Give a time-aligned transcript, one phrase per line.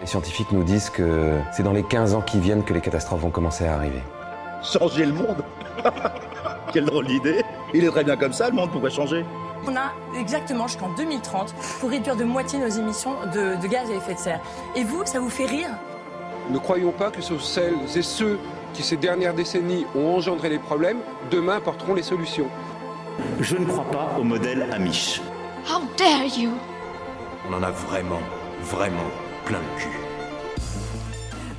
[0.00, 3.20] Les scientifiques nous disent que c'est dans les 15 ans qui viennent que les catastrophes
[3.20, 4.02] vont commencer à arriver.
[4.62, 5.44] Changer le monde
[6.72, 7.42] Quelle drôle d'idée
[7.72, 9.24] Il est très bien comme ça, le monde, pourquoi changer
[9.66, 13.94] On a exactement jusqu'en 2030 pour réduire de moitié nos émissions de, de gaz à
[13.94, 14.40] effet de serre.
[14.74, 15.70] Et vous, ça vous fait rire?
[16.50, 18.38] Ne croyons pas que ce sont celles et ceux
[18.74, 20.98] qui, ces dernières décennies, ont engendré les problèmes,
[21.30, 22.48] demain porteront les solutions.
[23.40, 25.22] Je ne crois pas au modèle Amish.
[25.70, 26.50] How dare you?
[27.48, 28.20] On en a vraiment,
[28.62, 29.08] vraiment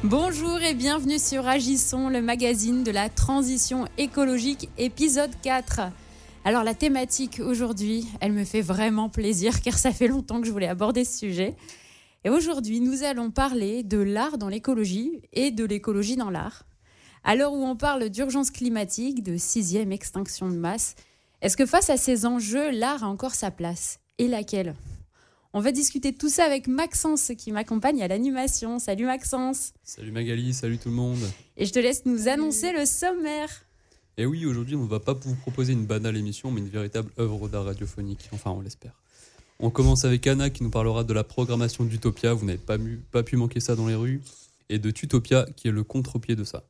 [0.03, 5.81] Bonjour et bienvenue sur Agissons, le magazine de la transition écologique, épisode 4.
[6.45, 10.51] Alors la thématique aujourd'hui, elle me fait vraiment plaisir car ça fait longtemps que je
[10.51, 11.55] voulais aborder ce sujet.
[12.23, 16.63] Et aujourd'hui, nous allons parler de l'art dans l'écologie et de l'écologie dans l'art.
[17.23, 20.95] À l'heure où on parle d'urgence climatique, de sixième extinction de masse,
[21.41, 23.99] est-ce que face à ces enjeux, l'art a encore sa place?
[24.17, 24.75] Et laquelle?
[25.57, 28.77] On va discuter de tout ça avec Maxence qui m'accompagne à l'animation.
[28.77, 32.85] Salut Maxence Salut Magali, salut tout le monde Et je te laisse nous annoncer le
[32.85, 33.63] sommaire
[34.17, 37.09] Et oui, aujourd'hui on ne va pas vous proposer une banale émission, mais une véritable
[37.19, 39.01] œuvre d'art radiophonique, enfin on l'espère.
[39.59, 42.75] On commence avec Anna qui nous parlera de la programmation d'Utopia, vous n'avez pas,
[43.13, 44.21] pas pu manquer ça dans les rues,
[44.67, 46.65] et de Tutopia qui est le contre-pied de ça.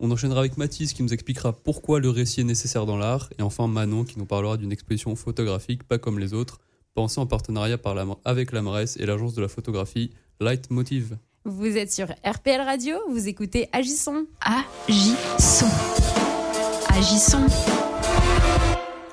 [0.00, 3.28] On enchaînera avec Mathis qui nous expliquera pourquoi le récit est nécessaire dans l'art.
[3.38, 6.60] Et enfin Manon qui nous parlera d'une exposition photographique pas comme les autres,
[6.94, 11.16] pensée en partenariat par la, avec et l'agence de la photographie Light Motive.
[11.44, 14.26] Vous êtes sur RPL Radio, vous écoutez Agissons.
[14.40, 15.66] Agissons.
[16.88, 17.46] Agissons.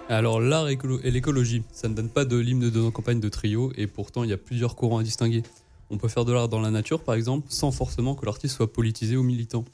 [0.10, 0.78] Alors l'art et
[1.12, 4.30] l'écologie, ça ne donne pas de l'hymne de nos campagnes de trio et pourtant il
[4.30, 5.44] y a plusieurs courants à distinguer.
[5.90, 8.72] On peut faire de l'art dans la nature par exemple sans forcément que l'artiste soit
[8.72, 9.66] politisé ou militant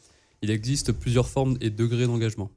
[0.42, 2.52] il existe plusieurs formes et degrés d'engagement.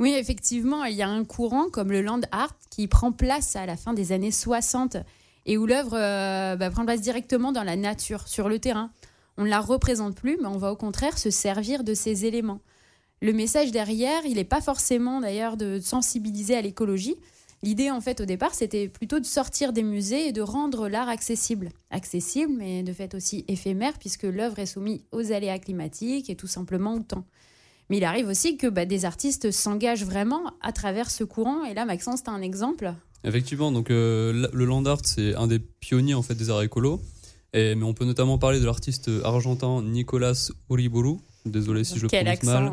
[0.00, 3.66] Oui, effectivement, il y a un courant comme le land art qui prend place à
[3.66, 4.96] la fin des années 60
[5.44, 8.90] et où l'œuvre euh, bah, prend place directement dans la nature, sur le terrain.
[9.36, 12.60] On ne la représente plus, mais on va au contraire se servir de ces éléments.
[13.20, 17.16] Le message derrière, il n'est pas forcément d'ailleurs de sensibiliser à l'écologie,
[17.62, 21.10] L'idée, en fait, au départ, c'était plutôt de sortir des musées et de rendre l'art
[21.10, 21.68] accessible.
[21.90, 26.46] Accessible, mais de fait aussi éphémère, puisque l'œuvre est soumise aux aléas climatiques et tout
[26.46, 27.26] simplement au temps.
[27.90, 31.64] Mais il arrive aussi que bah, des artistes s'engagent vraiment à travers ce courant.
[31.64, 32.94] Et là, Maxence, tu as un exemple?
[33.24, 37.02] Effectivement, donc euh, le land art, c'est un des pionniers en fait des arts écolos.
[37.52, 41.16] Et, mais on peut notamment parler de l'artiste argentin Nicolas Uriburu.
[41.44, 42.72] Désolé si je le prononce mal.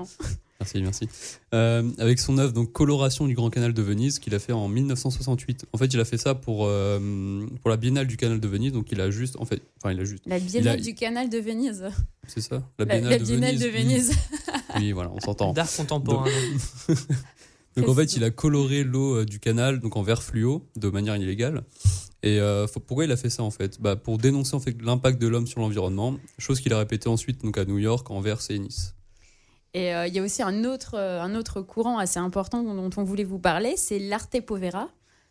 [0.59, 1.07] Merci, merci.
[1.53, 4.67] Euh, avec son œuvre donc Coloration du Grand Canal de Venise qu'il a fait en
[4.67, 5.65] 1968.
[5.71, 8.71] En fait, il a fait ça pour euh, pour la Biennale du Canal de Venise,
[8.71, 10.23] donc il a juste en fait, enfin il a juste.
[10.25, 11.85] La Biennale du Canal de Venise.
[12.27, 12.67] C'est ça.
[12.79, 14.11] La Biennale, de, Venise.
[14.75, 14.91] Oui.
[14.91, 15.53] voilà, on s'entend.
[15.53, 16.29] D'art contemporain.
[17.75, 20.89] Donc, en fait, il a coloré l'eau euh, du canal donc en vert fluo de
[20.89, 21.63] manière illégale.
[22.23, 22.39] Et
[22.87, 23.79] pourquoi il a fait ça en fait?
[23.79, 27.43] Bah, Pour dénoncer en fait l'impact de l'homme sur l'environnement, chose qu'il a répété ensuite
[27.43, 28.96] donc à New York, Anvers et Nice.
[29.73, 32.89] Et euh, il y a aussi un autre, euh, un autre courant assez important dont
[32.97, 34.89] on voulait vous parler, c'est l'arte povera.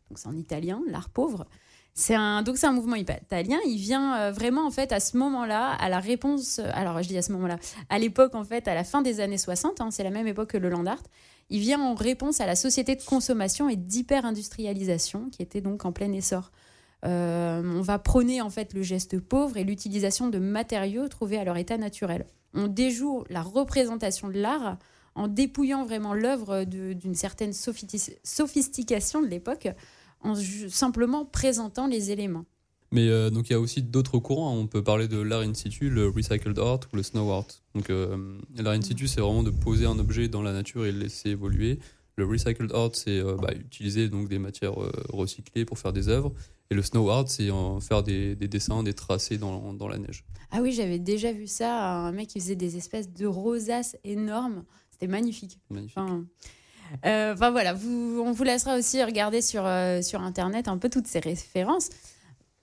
[0.09, 1.47] Donc c'est en italien, l'art pauvre.
[1.95, 3.59] C'est un, donc c'est un mouvement italien.
[3.67, 6.61] Il vient euh, vraiment en fait à ce moment-là, à la réponse.
[6.75, 7.59] Alors je dis à ce moment-là,
[7.89, 10.51] à l'époque en fait, à la fin des années 60, hein, c'est la même époque
[10.51, 11.03] que le land art.
[11.49, 15.93] Il vient en réponse à la société de consommation et d'hyper-industrialisation qui était donc en
[15.93, 16.51] plein essor.
[17.03, 21.57] on va prôner en fait le geste pauvre et l'utilisation de matériaux trouvés à leur
[21.57, 24.79] état naturel on déjoue la représentation de l'art
[25.15, 29.69] en dépouillant vraiment l'œuvre d'une certaine sophistication de l'époque,
[30.23, 32.45] en simplement présentant les éléments.
[32.93, 34.57] Mais euh, donc il y a aussi d'autres courants.
[34.57, 37.47] On peut parler de l'art in situ, le recycled art ou le snow art.
[37.75, 40.93] Donc euh, l'art in situ, c'est vraiment de poser un objet dans la nature et
[40.93, 41.79] le laisser évoluer.
[42.17, 44.75] Le recycled art, c'est euh, bah, utiliser donc des matières
[45.09, 46.33] recyclées pour faire des œuvres.
[46.71, 47.49] Et le snow art, c'est
[47.81, 50.25] faire des, dessins, des tracés dans, dans la neige.
[50.51, 54.65] Ah oui, j'avais déjà vu ça, un mec qui faisait des espèces de rosaces énormes.
[54.91, 55.59] C'était magnifique.
[55.71, 55.99] magnifique.
[57.05, 60.89] Euh, enfin, voilà, vous, on vous laissera aussi regarder sur, euh, sur Internet un peu
[60.89, 61.91] toutes ces références.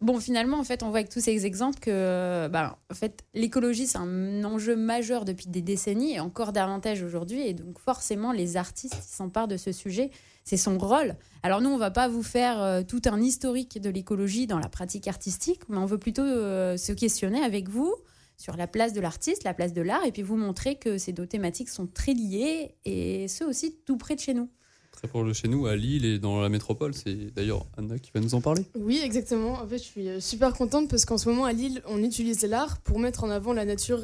[0.02, 3.88] Bon, finalement, en fait, on voit avec tous ces exemples que bah, en fait, l'écologie,
[3.88, 7.48] c'est un enjeu majeur depuis des décennies et encore davantage aujourd'hui.
[7.48, 10.12] Et donc, forcément, les artistes s'emparent de ce sujet
[10.44, 11.16] c'est son rôle.
[11.42, 14.70] Alors nous, on va pas vous faire euh, tout un historique de l'écologie dans la
[14.70, 17.94] pratique artistique, mais on veut plutôt euh, se questionner avec vous
[18.38, 21.14] sur la place de l'artiste, la place de l'art, et puis vous montrer que ces
[21.14, 24.50] deux thématiques sont très liées, et ce aussi tout près de chez nous.
[24.92, 26.94] Très proche de chez nous, à Lille et dans la métropole.
[26.94, 28.64] C'est d'ailleurs Anna qui va nous en parler.
[28.76, 29.54] Oui, exactement.
[29.54, 32.44] En fait, je suis euh, super contente parce qu'en ce moment, à Lille, on utilise
[32.44, 34.02] l'art pour mettre en avant la nature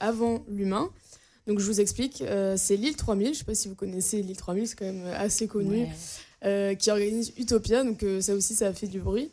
[0.00, 0.90] avant l'humain.
[1.48, 4.20] Donc je vous explique, euh, c'est l'île 3000, je ne sais pas si vous connaissez
[4.20, 5.86] l'île 3000, c'est quand même assez connu,
[6.44, 9.30] euh, qui organise Utopia, donc euh, ça aussi ça a fait du bruit.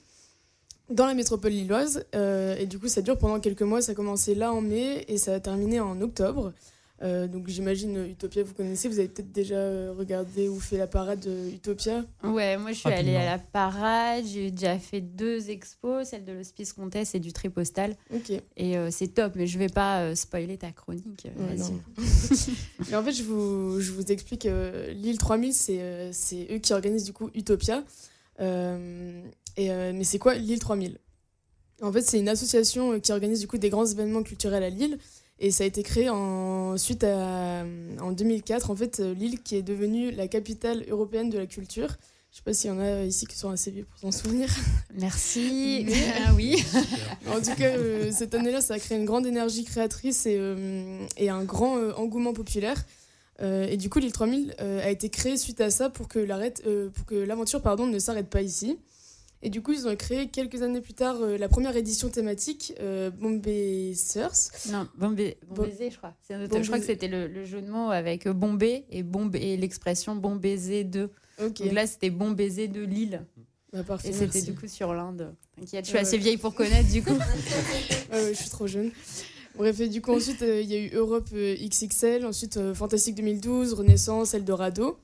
[0.90, 2.06] dans la métropole lilloise.
[2.16, 3.82] Euh, et du coup, ça dure pendant quelques mois.
[3.82, 6.54] Ça a commencé là en mai et ça a terminé en octobre.
[7.02, 10.78] Euh, donc j'imagine euh, Utopia, vous connaissez, vous avez peut-être déjà euh, regardé ou fait
[10.78, 12.06] la parade euh, Utopia.
[12.24, 16.32] Ouais, moi je suis allée à la parade, j'ai déjà fait deux expos, celle de
[16.32, 17.98] l'Hospice Comtesse et du Tripostal.
[18.14, 18.32] Ok.
[18.56, 21.28] Et euh, c'est top, mais je vais pas euh, spoiler ta chronique.
[21.38, 21.72] Ouais, vas-y.
[21.72, 21.82] non.
[22.90, 26.60] Mais en fait, je vous, je vous explique, euh, l'île 3000, c'est euh, c'est eux
[26.60, 27.84] qui organisent du coup Utopia.
[28.40, 29.22] Euh,
[29.58, 30.98] et, euh, mais c'est quoi l'île 3000
[31.82, 34.70] En fait, c'est une association euh, qui organise du coup des grands événements culturels à
[34.70, 34.98] Lille.
[35.40, 37.64] Et ça a été créé en, suite à,
[38.02, 41.90] en 2004, en fait, euh, Lille qui est devenue la capitale européenne de la culture.
[42.32, 44.50] Je sais pas s'il y en a ici qui sont assez vieux pour s'en souvenir.
[44.94, 45.86] Merci.
[46.26, 46.64] Ah oui.
[47.28, 51.06] En tout cas, euh, cette année-là, ça a créé une grande énergie créatrice et, euh,
[51.18, 52.84] et un grand euh, engouement populaire.
[53.42, 56.20] Euh, et du coup, l'île 3000 euh, a été créée suite à ça pour que
[56.20, 58.78] l'arrête- euh, pour que l'aventure pardon, ne s'arrête pas ici.
[59.46, 62.74] Et du coup, ils ont créé quelques années plus tard euh, la première édition thématique,
[62.80, 64.68] euh, Bombay Source.
[64.72, 66.16] Non, Bombay, Bombaiser, je crois.
[66.32, 69.56] Autre- je crois que c'était le, le jeu de mots avec Bombay et, bombe, et
[69.56, 71.12] l'expression bon baiser de.
[71.40, 73.24] Ok, Donc là, c'était baiser de Lille.
[73.72, 75.36] Bah, parfait, Et c'était du coup sur l'Inde.
[75.60, 77.12] T'inquiète, je suis assez vieille pour connaître du coup.
[78.12, 78.92] Ouais, je suis trop jeune.
[79.58, 83.16] Bref, et du coup, ensuite, euh, il y a eu Europe euh, XXL, ensuite Fantastique
[83.16, 84.98] 2012, Renaissance, Eldorado.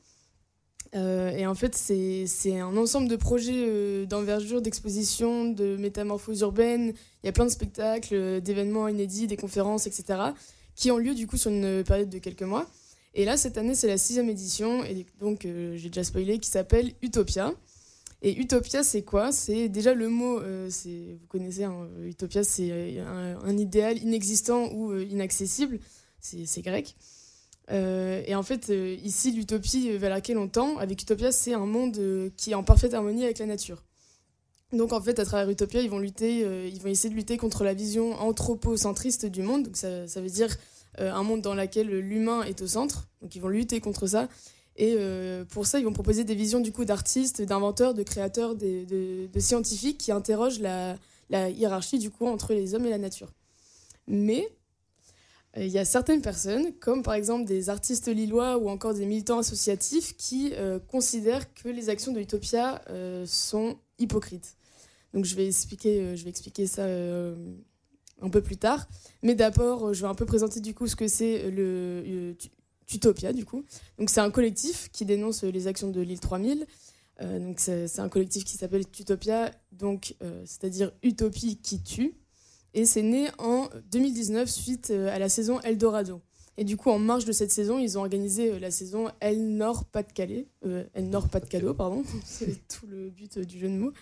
[0.93, 6.93] Euh, et en fait, c'est un ensemble de projets euh, d'envergure, d'expositions, de métamorphoses urbaines.
[7.23, 10.19] Il y a plein de spectacles, euh, d'événements inédits, des conférences, etc.,
[10.75, 12.67] qui ont lieu du coup sur une période de quelques mois.
[13.13, 16.93] Et là, cette année, c'est la sixième édition, et donc j'ai déjà spoilé, qui s'appelle
[17.01, 17.53] Utopia.
[18.21, 19.33] Et Utopia, c'est quoi?
[19.33, 25.79] C'est déjà le mot, vous connaissez, hein, Utopia, c'est un, idéal inexistant ou inaccessible,
[26.21, 26.95] c'est grec.
[27.69, 31.65] Euh, et en fait, euh, ici, l'utopie vers laquelle on tend, avec Utopia, c'est un
[31.65, 33.83] monde euh, qui est en parfaite harmonie avec la nature.
[34.73, 37.65] Donc en fait, à travers Utopia, ils vont lutter, ils vont essayer de lutter contre
[37.65, 39.63] la vision anthropocentriste du monde.
[39.63, 40.55] Donc ça, ça veut dire
[40.97, 43.09] un monde dans lequel l'humain est au centre.
[43.21, 44.29] Donc ils vont lutter contre ça.
[44.77, 44.95] Et
[45.49, 49.97] pour ça, ils vont proposer des visions du coup d'artistes, d'inventeurs, de créateurs, de, scientifiques
[49.97, 50.95] qui interrogent la,
[51.29, 53.33] la hiérarchie du coup entre les hommes et la nature.
[54.07, 54.47] Mais
[55.57, 59.39] il y a certaines personnes, comme par exemple des artistes lillois ou encore des militants
[59.39, 64.56] associatifs, qui euh, considèrent que les actions de Utopia euh, sont hypocrites.
[65.13, 68.88] Donc je vais expliquer, euh, je vais expliquer ça un peu plus tard.
[69.24, 72.36] Mais d'abord, je vais un peu présenter du coup ce que c'est le
[72.88, 73.65] Tutopia du coup.
[74.00, 76.65] Donc c'est un collectif qui dénonce les actions de l'île 3000.
[77.21, 80.15] Euh, donc c'est un collectif qui s'appelle Tutopia, donc
[80.45, 82.20] c'est-à-dire Utopie qui tue.
[82.73, 86.21] Et c'est né en 2019 suite euh, à la saison Eldorado.
[86.57, 89.56] Et du coup, en marge de cette saison, ils ont organisé euh, la saison El
[89.56, 90.47] Nord Pas-de-Calais.
[90.65, 92.03] Euh, El Nord Pas-de-Cadeau, pardon.
[92.25, 93.94] c'est tout le but du jeu de mots.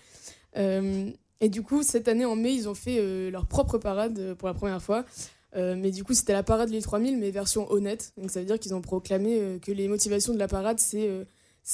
[1.42, 4.52] Et du coup, cette année, en mai, ils ont fait leur propre parade pour la
[4.52, 5.06] première fois.
[5.54, 8.12] Mais du coup, c'était la parade de l'île 3000, mais version honnête.
[8.18, 11.24] Donc ça veut dire qu'ils ont proclamé que les motivations de la parade, c'est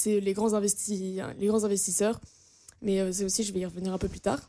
[0.05, 2.21] les, grands les grands investisseurs.
[2.81, 4.39] Mais c'est aussi, je vais y revenir un peu plus tard.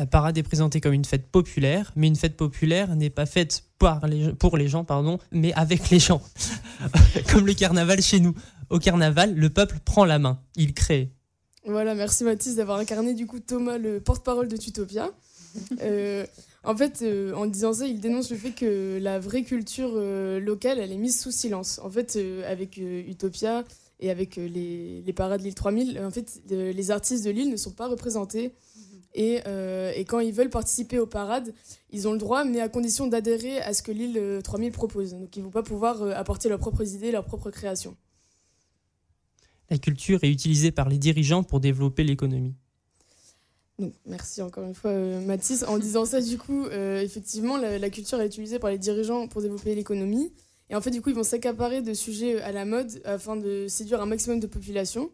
[0.00, 3.64] La parade est présentée comme une fête populaire, mais une fête populaire n'est pas faite
[3.78, 6.22] par les, pour les gens, pardon, mais avec les gens.
[7.30, 8.34] comme le carnaval chez nous.
[8.70, 11.10] Au carnaval, le peuple prend la main, il crée.
[11.66, 15.10] Voilà, merci Mathis d'avoir incarné du coup Thomas, le porte-parole de Tutopia.
[15.82, 16.24] Euh,
[16.62, 20.38] en fait, euh, en disant ça, il dénonce le fait que la vraie culture euh,
[20.38, 21.80] locale, elle est mise sous silence.
[21.82, 23.64] En fait, euh, avec euh, Utopia
[24.00, 27.30] et avec euh, les, les parades de l'île 3000, en fait, euh, les artistes de
[27.30, 28.52] l'île ne sont pas représentés.
[29.14, 31.52] Et, euh, et quand ils veulent participer aux parades,
[31.90, 35.12] ils ont le droit, mais à condition d'adhérer à ce que l'île euh, 3000 propose.
[35.12, 37.96] Donc ils ne vont pas pouvoir euh, apporter leurs propres idées, leurs propres créations.
[39.68, 42.54] La culture est utilisée par les dirigeants pour développer l'économie.
[43.80, 45.64] Donc, merci encore une fois, euh, Mathis.
[45.66, 49.26] En disant ça, du coup, euh, effectivement, la, la culture est utilisée par les dirigeants
[49.26, 50.32] pour développer l'économie.
[50.68, 53.66] Et en fait, du coup, ils vont s'accaparer de sujets à la mode afin de
[53.68, 55.10] séduire un maximum de population.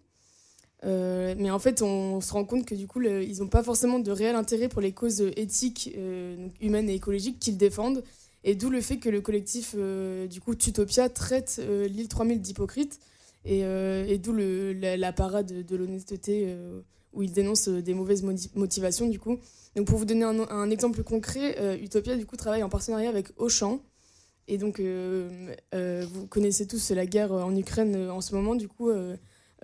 [0.87, 3.99] Euh, mais en fait, on, se rend compte que du coup, ils n'ont pas forcément
[3.99, 8.05] de réel intérêt pour les causes éthiques, euh, humaines et écologiques qu'ils défendent.
[8.45, 12.41] Et d'où le fait que le collectif, euh, du coup, Tutopia traite euh, l'île 3000
[12.41, 13.01] d'hypocrite.
[13.45, 16.81] Et, euh, d'où la, parade de l'honnêteté euh,
[17.13, 18.23] où ils dénoncent euh, des mauvaises
[18.55, 19.39] motivations, du coup.
[19.75, 23.29] Donc, pour vous donner un, exemple concret, euh, Utopia, du coup, travaille en partenariat avec
[23.37, 23.81] Auchan.
[24.49, 28.55] Et donc, euh, euh, vous connaissez tous la guerre en Ukraine euh, en ce moment,
[28.55, 28.91] du coup,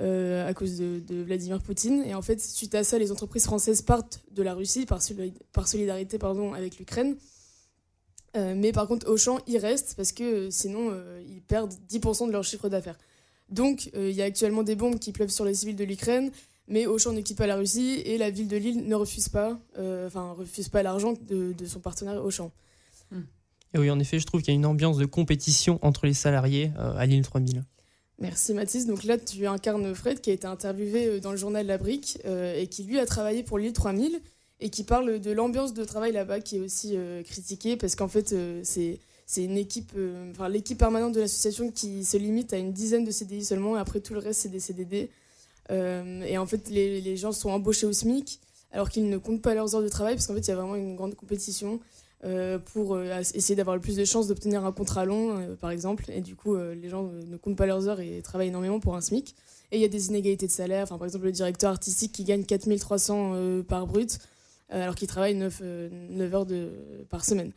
[0.03, 2.03] euh, à cause de, de Vladimir Poutine.
[2.05, 5.33] Et en fait, suite à ça, les entreprises françaises partent de la Russie par, soli-
[5.53, 7.17] par solidarité pardon, avec l'Ukraine.
[8.37, 12.27] Euh, mais par contre, Auchan y reste parce que euh, sinon, euh, ils perdent 10%
[12.27, 12.99] de leur chiffre d'affaires.
[13.51, 16.31] Donc, euh, il y a actuellement des bombes qui pleuvent sur les civils de l'Ukraine.
[16.69, 19.59] Mais Auchan ne quitte pas la Russie et la ville de Lille ne refuse pas,
[19.79, 22.51] euh, enfin refuse pas l'argent de, de son partenaire Auchan.
[23.75, 26.13] Et oui, en effet, je trouve qu'il y a une ambiance de compétition entre les
[26.15, 27.65] salariés euh, à l'île 3000.
[28.19, 28.87] Merci Mathis.
[28.87, 32.19] Donc là, tu incarnes Fred qui a été interviewé euh, dans le journal La Brique
[32.25, 34.21] euh, et qui lui a travaillé pour l'île 3000
[34.61, 38.09] et qui parle de l'ambiance de travail là-bas qui est aussi euh, critiquée parce qu'en
[38.09, 39.01] fait, c'est
[39.37, 39.93] une équipe,
[40.31, 43.81] enfin l'équipe permanente de l'association qui se limite à une dizaine de CDI seulement et
[43.81, 45.11] après tout le reste c'est des CDD.
[45.71, 48.41] Et en fait, les, les gens sont embauchés au SMIC
[48.73, 50.57] alors qu'ils ne comptent pas leurs heures de travail parce qu'en fait, il y a
[50.57, 51.81] vraiment une grande compétition
[52.73, 56.05] pour euh, essayer d'avoir le plus de chances d'obtenir un contrat long, euh, par exemple.
[56.09, 58.81] Et du coup, euh, les gens euh, ne comptent pas leurs heures et travaillent énormément
[58.81, 59.35] pour un SMIC.
[59.73, 60.85] Et il y a des inégalités de salaire.
[60.85, 64.19] Enfin, par exemple, le directeur artistique qui gagne 4300 euh, par brut
[64.73, 66.71] euh, alors qu'il travaille 9, euh, 9 heures de,
[67.11, 67.53] par semaine.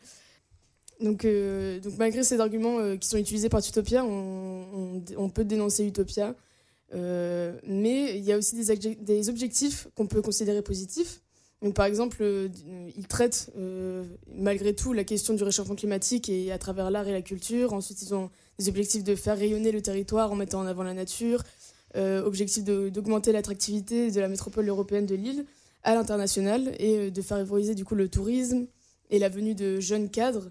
[1.00, 5.86] Donc, euh, donc malgré ces arguments euh, qui sont utilisés par Utopia, on, peut dénoncer
[5.86, 6.34] Utopia.
[6.94, 11.20] Euh, mais il y a aussi des objectifs qu'on peut considérer positifs.
[11.74, 12.48] Par exemple, euh,
[12.96, 14.04] ils traitent euh,
[14.34, 17.72] malgré tout la question du réchauffement climatique et à travers l'art et la culture.
[17.72, 20.94] Ensuite, ils ont des objectifs de faire rayonner le territoire en mettant en avant la
[20.94, 21.42] nature.
[21.96, 25.46] Euh, objectif d'augmenter l'attractivité de la métropole européenne de Lille
[25.82, 28.66] à l'international et de favoriser du coup le tourisme
[29.08, 30.50] et la venue de jeunes cadres,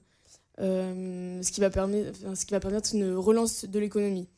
[0.57, 4.29] ce qui va permettre une relance de l'économie.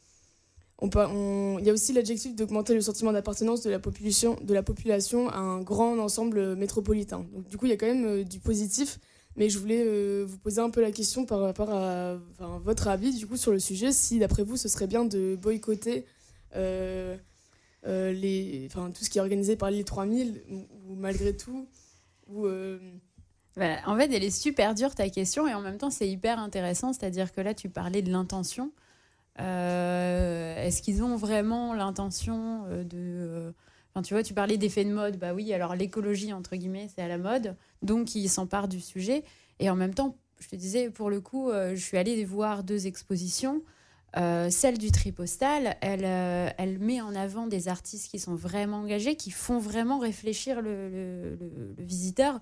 [0.81, 5.97] Il y a aussi l'adjectif d'augmenter le sentiment d'appartenance de la population, à un grand
[5.97, 7.25] ensemble métropolitain.
[7.33, 8.99] Donc, du coup, il y a quand même euh, du positif,
[9.35, 12.17] mais je voulais euh, vous poser un peu la question par rapport à
[12.63, 16.05] votre avis du coup sur le sujet, si d'après vous, ce serait bien de boycotter
[16.55, 17.17] euh,
[17.85, 21.67] euh, les, tout ce qui est organisé par l'île 3000, ou, malgré tout,
[22.35, 22.79] euh.
[23.85, 26.93] En fait, elle est super dure ta question et en même temps, c'est hyper intéressant.
[26.93, 28.71] C'est-à-dire que là, tu parlais de l'intention.
[29.39, 32.97] Euh, Est-ce qu'ils ont vraiment l'intention euh, de.
[32.97, 33.51] euh,
[33.93, 35.17] Enfin, tu vois, tu parlais d'effet de mode.
[35.17, 37.55] Bah oui, alors l'écologie, entre guillemets, c'est à la mode.
[37.81, 39.23] Donc, ils s'emparent du sujet.
[39.59, 42.85] Et en même temps, je te disais, pour le coup, je suis allée voir deux
[42.85, 43.63] expositions.
[44.15, 46.05] Celle du tri postal, elle,
[46.59, 50.89] elle met en avant des artistes qui sont vraiment engagés, qui font vraiment réfléchir le,
[50.91, 52.39] le- visiteur.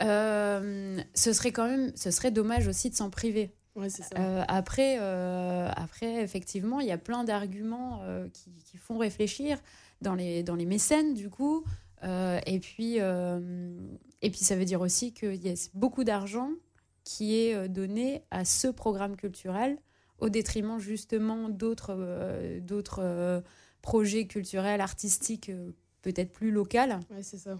[0.00, 3.54] Ce serait quand même, ce serait dommage aussi de s'en priver.
[3.76, 4.16] Ouais, c'est ça.
[4.18, 9.58] Euh, après, euh, après, effectivement, il y a plein d'arguments euh, qui, qui font réfléchir
[10.00, 11.64] dans les, dans les mécènes, du coup.
[12.04, 16.50] Et, puis, et puis, ça veut dire aussi qu'il y a beaucoup d'argent
[17.04, 19.78] qui est donné à ce programme culturel
[20.18, 23.44] au détriment justement d'autres d'autres
[23.82, 25.52] projets culturels, artistiques,
[26.02, 26.98] peut-être plus locales.
[27.12, 27.56] Ouais, c'est ça.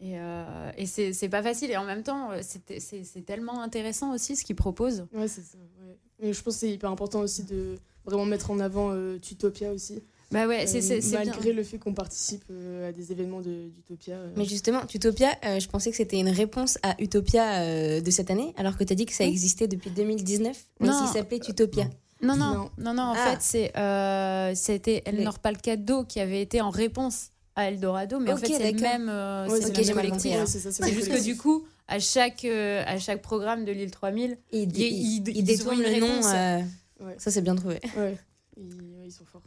[0.00, 1.70] Et, euh, et c'est c'est pas facile.
[1.70, 5.06] Et en même temps, euh, c'est c'est- c'est tellement intéressant aussi ce qu'ils proposent.
[5.14, 5.56] Ouais, c'est ça.
[5.86, 5.96] ouais.
[6.28, 9.72] Et je pense que c'est hyper important aussi de vraiment mettre en avant euh, Tutopia
[9.72, 10.02] aussi.
[10.32, 11.24] Bah ouais, Euh, c'est bien.
[11.24, 14.16] malgré le fait qu'on participe euh, à des événements de- d'Utopia.
[14.16, 14.30] euh.
[14.36, 18.30] Mais justement, Utopia, euh, je pensais que c'était une réponse à Utopia euh, de cette
[18.30, 20.98] année, alors que tu as dit que ça existait depuis 2019, mais Non.
[20.98, 21.84] s'il s'appelait Utopia.
[22.22, 22.70] Non, non, Non.
[22.78, 23.30] non, non, en Ah.
[23.30, 28.34] fait, c'est, euh, c'était Elnor Palcado qui avait été en réponse à Eldorado, mais en
[28.34, 30.44] Ok, fait, c'est le même, euh, Ouais, même collectif.
[30.46, 34.62] c'est juste que du coup, à chaque, euh, à chaque programme de l'île 3000, Et
[34.62, 36.26] il, Il- il- il- il il détourne ont une le nom.
[36.26, 36.60] euh,
[37.00, 37.14] Ouais.
[37.18, 37.80] Ça, c'est bien trouvé.
[37.96, 38.16] Ouais.
[38.56, 39.42] Ils, ils sont forts.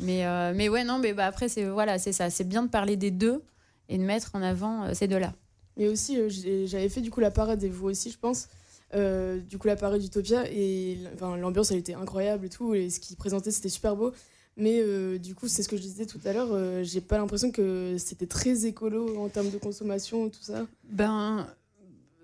[0.00, 2.30] mais, euh, mais ouais, non, mais bah, après, c'est, voilà, c'est ça.
[2.30, 3.42] C'est bien de parler des deux
[3.88, 5.32] et de mettre en avant euh, ces deux-là.
[5.76, 6.28] Mais aussi, euh,
[6.66, 8.48] j'avais fait du coup la parade, et vous aussi, je pense.
[8.94, 12.90] euh, du coup, la parade d'Utopia, et enfin, l'ambiance, elle était incroyable et tout, et
[12.90, 14.12] ce qu'ils présentaient, c'était super beau.
[14.56, 17.16] Mais euh, du coup, c'est ce que je disais tout à l'heure, euh, j'ai pas
[17.18, 20.66] l'impression que c'était très écolo en termes de consommation et tout ça.
[20.90, 21.46] Ben,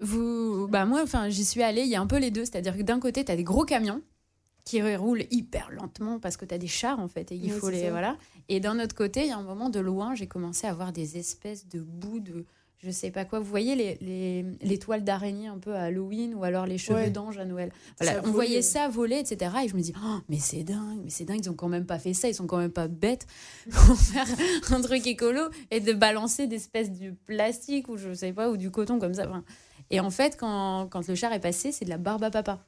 [0.01, 1.83] vous, bah moi, enfin, j'y suis allée.
[1.83, 3.65] Il y a un peu les deux, c'est-à-dire que d'un côté, tu as des gros
[3.65, 4.03] camions
[4.65, 7.59] qui roulent hyper lentement parce que tu as des chars en fait et il Ouais,
[7.59, 7.91] faut les ça.
[7.91, 8.17] voilà.
[8.49, 10.93] Et d'un autre côté, il y a un moment de loin, j'ai commencé à voir
[10.93, 12.45] des espèces de bouts de
[12.87, 13.41] je sais pas quoi.
[13.41, 16.97] Vous voyez les, les, les toiles d'araignée un peu à Halloween ou alors les cheveux
[16.99, 17.11] Ouais.
[17.11, 17.73] d'ange à Noël.
[18.01, 18.63] Voilà, on voyait ouais.
[18.63, 19.51] ça voler, etc.
[19.65, 21.85] Et je me dis, Oh, mais c'est dingue, mais c'est dingue, ils ont quand même
[21.87, 23.27] pas fait ça, ils sont quand même pas bêtes
[23.71, 24.27] pour faire
[24.71, 28.57] un truc écolo et de balancer des espèces de plastique ou je sais pas, ou
[28.57, 29.29] du coton comme ça.
[29.29, 29.43] Enfin,
[29.91, 32.65] et en fait, quand, quand le char est passé, c'est de la barbe à papa.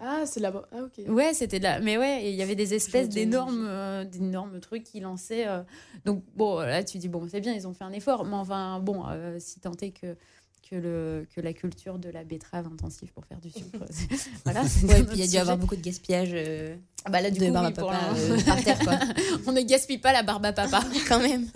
[0.00, 0.68] Ah, c'est là-bas.
[0.72, 1.04] Ah, ok.
[1.08, 1.80] Ouais, c'était de la.
[1.80, 5.46] Mais ouais, et il y avait des espèces d'énormes, euh, d'énormes trucs qui lançaient.
[5.46, 5.62] euh.
[6.04, 8.80] Donc bon, là tu dis bon, c'est bien, ils ont fait un effort, mais enfin
[8.80, 10.16] bon, euh, si tant est que
[10.68, 13.78] que le que la culture de la betterave intensive pour faire du sucre,
[14.44, 14.62] voilà.
[14.62, 15.56] Ouais, il y a dû avoir sujet.
[15.56, 18.12] beaucoup de gaspillage euh, Ah bah là du de coup, barbe oui, à pour papa
[18.12, 18.98] l'in- euh, par terre, quoi.
[19.46, 21.46] on ne gaspille pas la barbe à papa Quand même.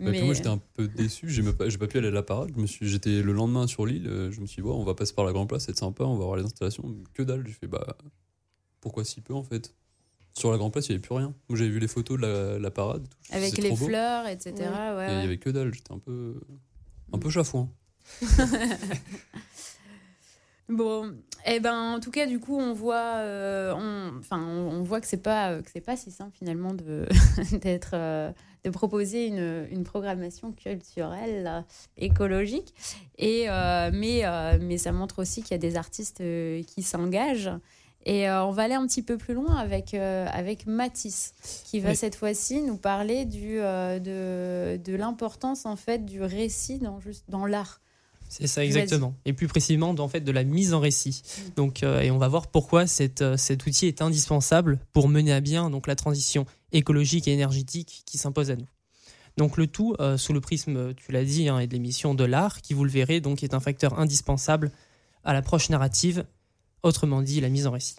[0.00, 2.52] Bah, mais moi j'étais un peu déçu, j'ai pas, pas pu aller à la parade.
[2.80, 5.24] J'étais le lendemain sur l'île, euh, je me suis dit, ouais, on va passer par
[5.24, 6.94] la grande place, c'est sympa, on va voir les installations.
[7.14, 7.96] Que dalle, j'ai fait, bah
[8.80, 9.74] pourquoi si peu en fait?
[10.34, 11.34] Sur la Grand Place, il n'y avait plus rien.
[11.48, 13.08] Moi, j'avais vu les photos de la, la parade.
[13.08, 13.34] tout.
[13.34, 14.54] Avec les fleurs, etc.
[14.56, 14.96] Ouais.
[14.96, 15.74] ouais, Et il n'y avait que dalle.
[15.74, 16.40] J'étais un peu,
[17.12, 17.68] un peu chafouin.
[20.68, 21.14] Bon,
[21.46, 25.00] eh ben, en tout cas, du coup, on voit, euh, on, enfin, on, on voit
[25.00, 27.06] que c'est pas, euh, que c'est pas si simple finalement de
[27.62, 28.30] d'être, euh,
[28.64, 31.64] de proposer une, une programmation culturelle
[31.96, 32.74] écologique.
[33.16, 34.24] Et euh, mais,
[34.60, 37.50] mais ça montre aussi qu'il y a des artistes qui s'engagent.
[38.04, 41.34] Et on va aller un petit peu plus loin avec, avec Matisse,
[41.64, 41.96] qui va Oui.
[41.96, 47.44] cette fois-ci nous parler du, de, de l'importance en fait du récit dans, juste, dans
[47.46, 47.80] l'art.
[48.28, 49.14] C'est ça exactement.
[49.24, 51.22] Et plus précisément, en fait, de la mise en récit.
[51.56, 55.32] Donc, euh, et on va voir pourquoi cette, euh, cet outil est indispensable pour mener
[55.32, 58.68] à bien donc la transition écologique et énergétique qui s'impose à nous.
[59.38, 62.24] Donc le tout euh, sous le prisme, tu l'as dit, hein, et de l'émission de
[62.24, 64.72] l'art, qui vous le verrez, donc est un facteur indispensable
[65.24, 66.24] à l'approche narrative,
[66.82, 67.96] autrement dit la mise en récit.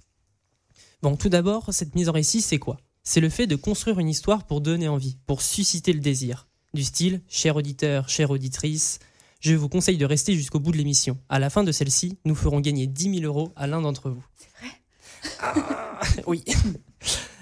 [1.01, 2.77] Bon, tout d'abord, cette mise en récit, c'est quoi?
[3.03, 6.47] C'est le fait de construire une histoire pour donner envie, pour susciter le désir.
[6.73, 8.99] Du style, cher auditeur, chère auditrice,
[9.39, 11.17] je vous conseille de rester jusqu'au bout de l'émission.
[11.29, 14.25] À la fin de celle-ci, nous ferons gagner 10 000 euros à l'un d'entre vous.
[14.35, 16.23] C'est vrai?
[16.27, 16.43] Oui.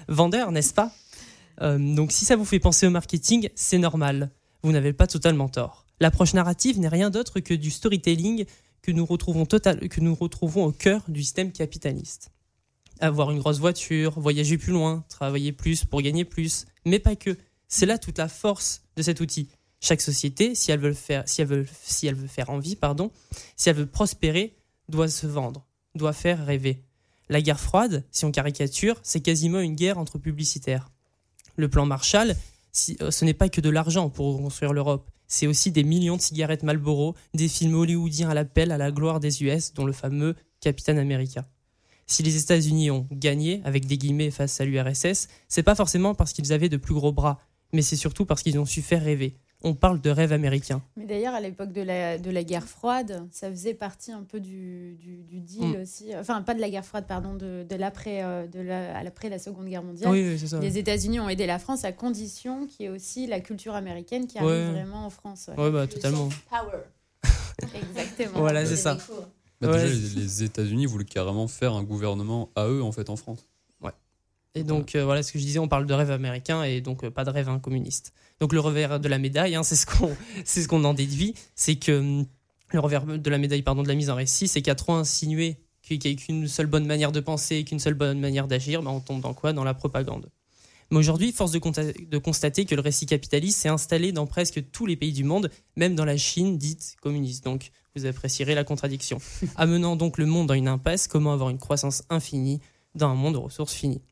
[0.08, 0.92] Vendeur, n'est-ce pas?
[1.60, 4.30] Euh, Donc si ça vous fait penser au marketing, c'est normal.
[4.62, 5.86] Vous n'avez pas totalement tort.
[6.00, 8.44] L'approche narrative n'est rien d'autre que du storytelling
[8.82, 12.30] que nous, retrouvons total, que nous retrouvons au cœur du système capitaliste.
[13.00, 17.36] Avoir une grosse voiture, voyager plus loin, travailler plus pour gagner plus, mais pas que.
[17.66, 19.48] C'est là toute la force de cet outil.
[19.80, 23.10] Chaque société, si elle veut, faire, si elle veut, si elle veut faire envie, pardon,
[23.56, 24.56] si elle veut prospérer,
[24.88, 26.82] doit se vendre, doit faire rêver.
[27.28, 30.90] La guerre froide, si on caricature, c'est quasiment une guerre entre publicitaires.
[31.56, 32.34] Le plan Marshall,
[33.02, 36.22] euh, ce n'est pas que de l'argent pour reconstruire l'Europe, c'est aussi des millions de
[36.22, 40.34] cigarettes Marlboro, des films hollywoodiens à l'appel à la gloire des US, dont le fameux
[40.60, 41.46] Capitaine America.
[42.06, 46.32] Si les États-Unis ont gagné, avec des guillemets, face à l'URSS, c'est pas forcément parce
[46.32, 47.38] qu'ils avaient de plus gros bras,
[47.74, 49.36] mais c'est surtout parce qu'ils ont su faire rêver.
[49.64, 50.80] On parle de rêve américain.
[50.96, 54.38] Mais d'ailleurs, à l'époque de la, de la guerre froide, ça faisait partie un peu
[54.38, 55.82] du, du, du deal Mm.
[55.82, 56.16] aussi.
[56.16, 59.28] Enfin, pas de la guerre froide, pardon, de, de l'après euh, de la, à l'après
[59.28, 60.10] la Seconde Guerre mondiale.
[60.12, 60.60] Oui, oui, c'est ça.
[60.60, 64.28] Les États-Unis ont aidé la France à condition qu'il y ait aussi la culture américaine
[64.28, 64.70] qui arrive Ouais.
[64.70, 65.50] vraiment en France.
[65.58, 66.28] Ouais, bah, totalement.
[66.50, 66.82] Power.
[67.74, 68.38] Exactement.
[68.40, 68.94] Voilà, c'est ça.
[69.60, 69.72] Bah, Ouais.
[69.72, 73.44] Déjà, les, les États-Unis voulaient carrément faire un gouvernement à eux, en fait, en France.
[74.58, 77.04] Et donc euh, voilà ce que je disais, on parle de rêve américain et donc
[77.04, 78.12] euh, pas de rêve hein, communiste.
[78.40, 81.34] Donc le revers de la médaille, hein, c'est ce qu'on c'est ce qu'on en déduit,
[81.54, 82.26] c'est que hum,
[82.72, 85.56] le revers de la médaille pardon de la mise en récit, c'est qu'à trop insinuer
[85.82, 88.90] qu'il n'y a qu'une seule bonne manière de penser, qu'une seule bonne manière d'agir, ben,
[88.90, 89.52] on tombe dans quoi?
[89.52, 90.28] Dans la propagande.
[90.90, 94.86] Mais aujourd'hui, force de, de constater que le récit capitaliste s'est installé dans presque tous
[94.86, 97.44] les pays du monde, même dans la Chine dite communiste.
[97.44, 99.18] Donc, vous apprécierez la contradiction.
[99.56, 102.60] Amenant donc le monde dans une impasse, comment avoir une croissance infinie
[102.94, 104.02] dans un monde aux ressources finies?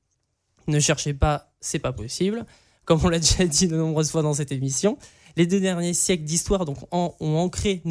[0.67, 2.45] Ne cherchez pas, c'est pas possible.
[2.85, 4.99] Comme on l'a déjà dit de nombreuses fois dans cette émission,
[5.37, 6.73] les deux derniers siècles d'histoire euh,
[7.21, 7.83] ont ancré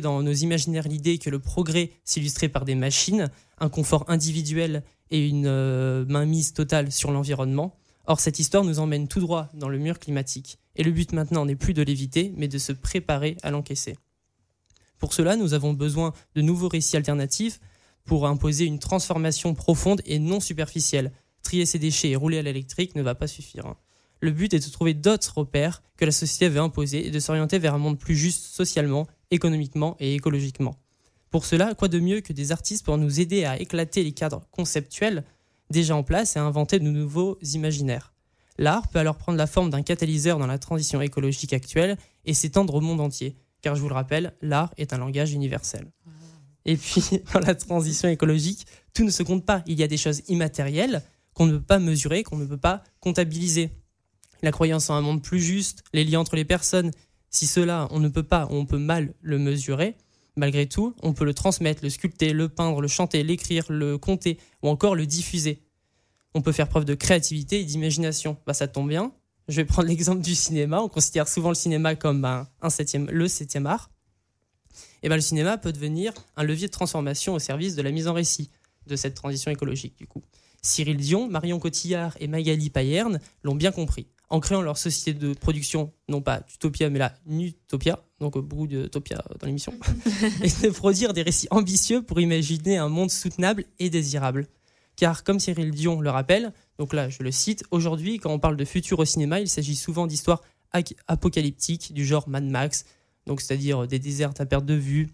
[0.00, 5.26] dans nos imaginaires l'idée que le progrès s'illustrait par des machines, un confort individuel et
[5.26, 7.76] une euh, mainmise totale sur l'environnement.
[8.06, 10.58] Or, cette histoire nous emmène tout droit dans le mur climatique.
[10.76, 13.96] Et le but maintenant n'est plus de l'éviter, mais de se préparer à l'encaisser.
[14.98, 17.60] Pour cela, nous avons besoin de nouveaux récits alternatifs
[18.06, 21.12] pour imposer une transformation profonde et non superficielle.
[21.42, 23.66] Trier ses déchets et rouler à l'électrique ne va pas suffire.
[23.66, 23.76] hein.
[24.20, 27.58] Le but est de trouver d'autres repères que la société veut imposer et de s'orienter
[27.58, 30.76] vers un monde plus juste socialement, économiquement et écologiquement.
[31.30, 34.46] Pour cela, quoi de mieux que des artistes pour nous aider à éclater les cadres
[34.50, 35.24] conceptuels
[35.68, 38.14] déjà en place et à inventer de nouveaux imaginaires?
[38.56, 42.74] L'art peut alors prendre la forme d'un catalyseur dans la transition écologique actuelle et s'étendre
[42.74, 45.86] au monde entier, car je vous le rappelle, l'art est un langage universel.
[46.66, 47.02] Et puis,
[47.32, 49.62] dans la transition écologique, tout ne se compte pas.
[49.66, 51.02] Il y a des choses immatérielles
[51.32, 53.70] qu'on ne peut pas mesurer, qu'on ne peut pas comptabiliser.
[54.42, 56.90] La croyance en un monde plus juste, les liens entre les personnes,
[57.30, 59.96] si cela, on ne peut pas, on peut mal le mesurer,
[60.36, 64.38] malgré tout, on peut le transmettre, le sculpter, le peindre, le chanter, l'écrire, le compter,
[64.62, 65.62] ou encore le diffuser.
[66.34, 68.36] On peut faire preuve de créativité et d'imagination.
[68.46, 69.12] Bah, ça tombe bien.
[69.48, 70.80] Je vais prendre l'exemple du cinéma.
[70.82, 73.90] On considère souvent le cinéma comme ben, un septième, le septième art.
[75.02, 78.08] Et ben, le cinéma peut devenir un levier de transformation au service de la mise
[78.08, 78.50] en récit
[78.86, 80.22] de cette transition écologique, du coup.
[80.62, 84.06] Cyril Dion, Marion Cotillard et Magali Payerne l'ont bien compris.
[84.28, 89.22] En créant leur société de production, non pas d'Utopia, mais la Nutopia, donc beaucoup d'Utopia
[89.38, 89.72] dans l'émission,
[90.42, 94.48] et de produire des récits ambitieux pour imaginer un monde soutenable et désirable.
[94.96, 98.56] Car, comme Cyril Dion le rappelle, donc là je le cite, aujourd'hui, quand on parle
[98.56, 100.42] de futur au cinéma, il s'agit souvent d'histoires
[101.06, 102.84] apocalyptiques du genre Mad Max,
[103.26, 105.10] donc c'est-à-dire des déserts à perte de vue,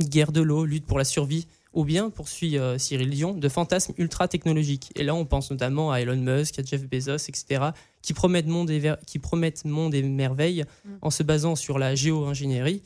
[0.00, 3.92] guerre de l'eau, lutte pour la survie, ou bien, poursuit euh, Cyril Dion, de fantasmes
[3.98, 4.90] ultra-technologiques.
[4.96, 8.70] Et là, on pense notamment à Elon Musk, à Jeff Bezos, etc., qui promettent monde
[8.70, 10.64] et, qui promettent monde et merveilles
[10.98, 10.98] Mm.
[11.02, 12.82] en se basant sur la géo-ingénierie,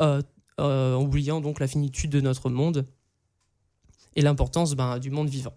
[0.00, 0.22] euh,
[0.60, 2.86] euh, en oubliant donc la finitude de notre monde
[4.14, 5.54] et l'importance ben, du monde vivant.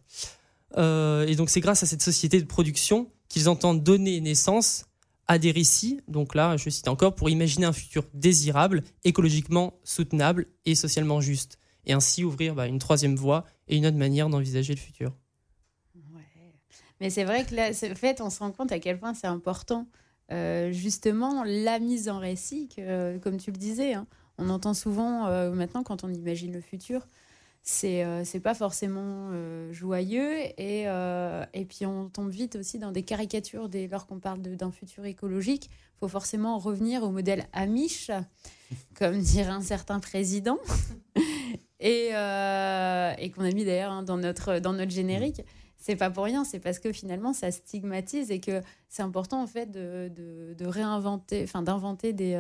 [0.78, 4.86] Euh, et donc c'est grâce à cette société de production qu'ils entendent donner naissance
[5.30, 10.48] à des récits, donc là je cite encore, pour imaginer un futur désirable, écologiquement soutenable
[10.66, 14.74] et socialement juste, et ainsi ouvrir bah, une troisième voie et une autre manière d'envisager
[14.74, 15.16] le futur.
[17.00, 19.28] Mais c'est vrai que là, en fait, on se rend compte à quel point c'est
[19.28, 19.88] important,
[20.32, 23.94] euh, justement, la mise en récit, que, comme tu le disais.
[23.94, 24.06] hein,
[24.38, 27.08] on entend souvent euh, maintenant, quand on imagine le futur,
[27.62, 30.38] c'est euh, pas forcément euh, joyeux.
[30.58, 34.42] Et, euh, et puis, on tombe vite aussi dans des caricatures dès lors qu'on parle
[34.42, 35.70] d'un futur écologique.
[35.70, 38.12] Il faut forcément revenir au modèle Amish,
[38.98, 40.58] comme dirait un certain président.
[41.80, 45.42] et, euh, et qu'on a mis d'ailleurs hein, dans, notre, dans notre générique.
[45.78, 49.48] C'est pas pour rien, c'est parce que finalement ça stigmatise et que c'est important en
[49.48, 52.36] fait de, de, de réinventer, enfin d'inventer des,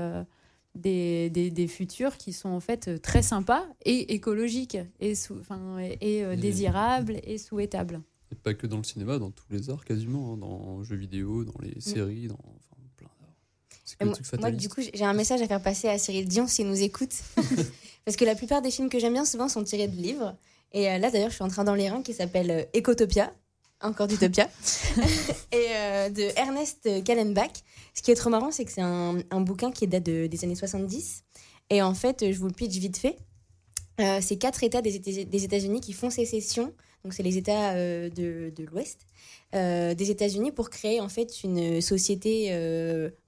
[0.75, 5.37] des, des, des futurs qui sont en fait euh, très sympas et écologiques et, sou-
[5.39, 8.01] enfin, et, et, euh, Et- désirables et souhaitables.
[8.31, 10.95] Et pas que dans le cinéma, dans tous les arts quasiment, hein, dans les jeux
[10.95, 14.05] vidéo, dans les séries, dans enfin, plein d'arts.
[14.05, 16.81] Moi, moi, du coup, j'ai un message à faire passer à Cyril Dion s'il nous
[16.81, 17.13] écoute.
[18.05, 20.35] Parce que la plupart des films que j'aime bien, souvent, sont tirés de livres.
[20.71, 23.33] Et euh, là, d'ailleurs, je suis en train d'en lire un qui s'appelle euh, Ecotopia,
[23.81, 24.49] encore d'Utopia,
[25.51, 27.51] et euh, de Ernest Kallenbach.
[27.93, 30.55] Ce qui est trop marrant, c'est que c'est un, bouquin qui date de- des années
[30.55, 31.23] 70.
[31.69, 33.17] Et en fait, je vous le pitch vite fait.
[33.99, 36.73] Euh, c'est quatre États des, Éta- des États-Unis qui font sécession.
[37.03, 38.99] Donc, c'est les États euh, de, l'Ouest
[39.55, 42.51] euh, des États-Unis pour créer en fait une société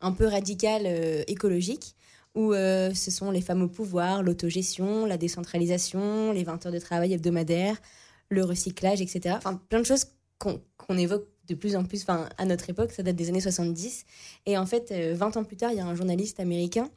[0.02, 0.88] un peu radicale
[1.28, 1.96] écologique
[2.36, 7.14] où ce sont les femmes au pouvoir, l'autogestion, la décentralisation, les 20 heures de travail
[7.14, 7.82] hebdomadaires,
[8.30, 9.36] le recyclage, etc.
[9.38, 10.06] Enfin, plein de choses
[10.42, 14.06] qu'on évoque de plus en plus à notre époque, ça date des années 70.
[14.46, 16.90] Et en fait, euh, 20 ans plus tard, il y a un journaliste américain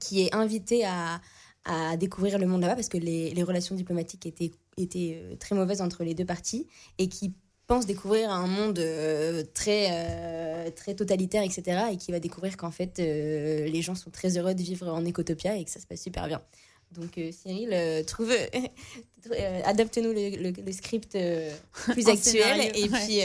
[0.00, 1.20] qui est invité à,
[1.98, 6.14] découvrir le monde là-bas parce que les, relations diplomatiques étaient, euh, très mauvaises entre les
[6.14, 7.34] deux parties et qui
[7.68, 11.82] pense découvrir un monde euh, très, euh, totalitaire, etc.
[11.92, 15.04] Et qui va découvrir qu'en fait, euh, les gens sont très heureux de vivre en
[15.04, 16.42] écotopia et que ça se passe super bien.
[16.92, 18.30] Donc, euh, Cyril, euh, trouve,
[19.32, 21.12] euh, adapte-nous le, le- le script
[21.92, 22.98] plus actuel scénario, et ouais.
[23.04, 23.20] puis,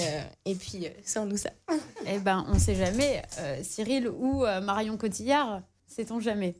[0.45, 1.49] et puis sors-nous ça.
[2.07, 3.21] Eh ben, on sait jamais.
[3.63, 6.55] Cyril ou Marion Cotillard, sait-on jamais.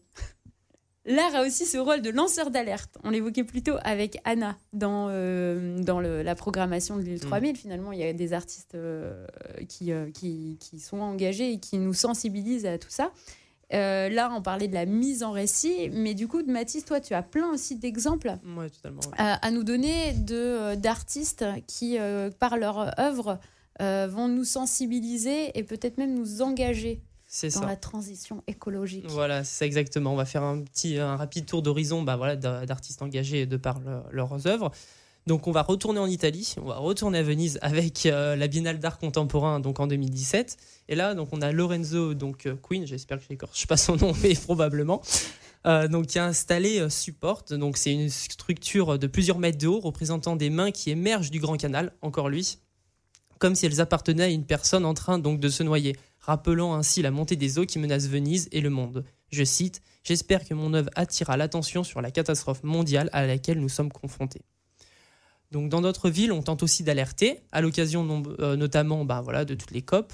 [1.06, 2.98] L'art a aussi ce rôle de lanceur d'alerte.
[3.04, 5.08] On l'évoquait plus tôt avec Anna dans,
[5.84, 7.58] dans le- la programmation de l'île 3000.
[7.58, 8.78] Finalement, il y a des artistes
[9.68, 13.12] qui, qui, qui sont engagés et qui nous sensibilisent à tout ça.
[13.74, 17.14] Euh, là, on parlait de la mise en récit, mais du coup, Mathis, toi, tu
[17.14, 18.92] as plein aussi d'exemples Ouais, ouais.
[19.18, 23.40] à, à nous donner de, euh, d'artistes qui, euh, par leur œuvre,
[23.82, 27.02] euh, vont nous sensibiliser et peut-être même nous engager
[27.42, 27.66] dans ça.
[27.66, 29.06] la transition écologique.
[29.08, 30.14] Voilà, c'est ça exactement.
[30.14, 33.58] On va faire un petit, un rapide tour d'horizon bah, voilà, d'a- d'artistes engagés de
[33.58, 34.72] par leur- leurs œuvres.
[35.26, 38.80] Donc on va retourner en Italie, on va retourner à Venise avec euh, la Biennale
[38.80, 40.58] d'art contemporain donc en 2017.
[40.90, 44.14] Et là donc on a Lorenzo donc euh, Queen, j'espère que j'écorche pas son nom
[44.24, 45.02] mais probablement.
[45.66, 49.80] Euh, donc qui a installé Support, donc c'est une structure de plusieurs mètres de haut
[49.80, 52.58] représentant des mains qui émergent du Grand Canal, encore lui,
[53.40, 57.02] comme si elles appartenaient à une personne en train donc de se noyer, rappelant ainsi
[57.02, 59.06] la montée des eaux qui menacent Venise et le monde.
[59.32, 63.70] Je cite J'espère que mon œuvre attirera l'attention sur la catastrophe mondiale à laquelle nous
[63.70, 64.42] sommes confrontés.
[65.54, 69.70] Donc dans notre ville, on tente aussi d'alerter, à l'occasion euh, notamment bah, de toutes
[69.70, 70.12] les COP,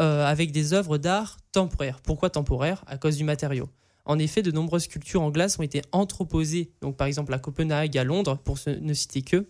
[0.00, 2.00] euh, avec des œuvres d'art temporaires.
[2.00, 2.82] Pourquoi temporaires?
[2.86, 3.68] À cause du matériau.
[4.06, 7.98] En effet, de nombreuses sculptures en glace ont été entreposées, donc par exemple à Copenhague,
[7.98, 9.46] à Londres, pour ne citer que,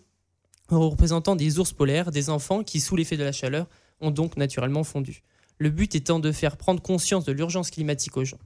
[0.68, 3.68] représentant des ours polaires, des enfants qui, sous l'effet de la chaleur,
[4.00, 5.22] ont donc naturellement fondu.
[5.58, 8.40] Le but étant de faire prendre conscience de l'urgence climatique aux gens.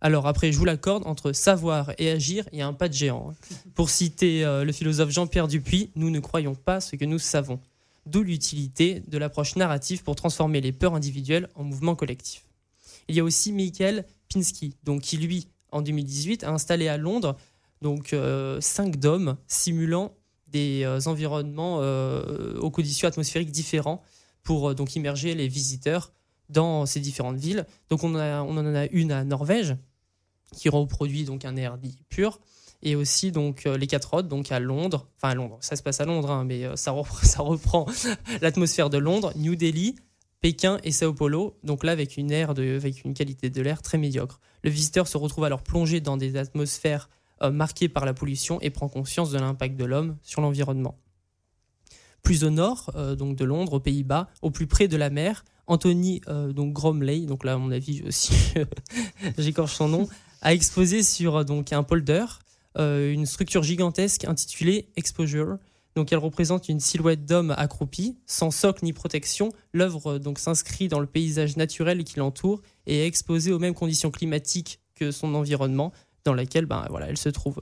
[0.00, 2.94] Alors après, je vous l'accorde, entre savoir et agir, il y a un pas de
[2.94, 3.30] géant.
[3.30, 3.34] hein.
[3.74, 7.58] Pour citer euh, le philosophe Jean-Pierre Dupuis, nous ne croyons pas ce que nous savons.
[8.06, 12.44] D'où l'utilité de l'approche narrative pour transformer les peurs individuelles en mouvements collectifs.
[13.08, 17.36] Il y a aussi Michael Pinsky, donc qui lui, en 2018, a installé à Londres
[17.82, 20.14] donc euh, cinq dômes simulant
[20.48, 21.78] des euh, environnements
[22.60, 24.02] aux conditions atmosphériques différents
[24.42, 26.12] pour donc immerger les visiteurs
[26.48, 27.66] dans ces différentes villes.
[27.90, 29.76] Donc on, a- on en a une à Norvège
[30.56, 32.40] qui reproduit donc un air dit pur
[32.82, 35.82] et aussi donc euh, les quatre autres donc à Londres, enfin à Londres, ça se
[35.82, 37.86] passe à Londres hein, mais euh, ça, repre- ça reprend
[38.40, 39.96] l'atmosphère de Londres, New Delhi,
[40.40, 43.98] Pékin et Sao Paulo, donc là avec une air avec une qualité de l'air très
[43.98, 44.40] médiocre.
[44.62, 47.08] Le visiteur se retrouve alors plongé dans des atmosphères
[47.42, 50.96] euh, marquée par la pollution et prend conscience de l'impact de l'homme sur l'environnement.
[52.22, 56.20] Plus au nord, donc de Londres, aux Pays-Bas, au plus près de la mer, Anthony
[56.50, 58.34] donc Gromley, donc là à mon avis aussi
[59.38, 60.08] j'écorche son nom,
[60.42, 62.24] a exposé sur euh, donc un polder
[62.78, 65.58] euh, une structure gigantesque intitulée Exposure.
[65.96, 69.50] Donc elle représente une silhouette d'homme accroupi, sans socle ni protection.
[69.72, 73.74] L'œuvre euh, donc s'inscrit dans le paysage naturel qui l'entoure et est exposée aux mêmes
[73.74, 75.92] conditions climatiques que son environnement
[76.24, 77.60] dans laquelle ben, voilà, elle se trouve.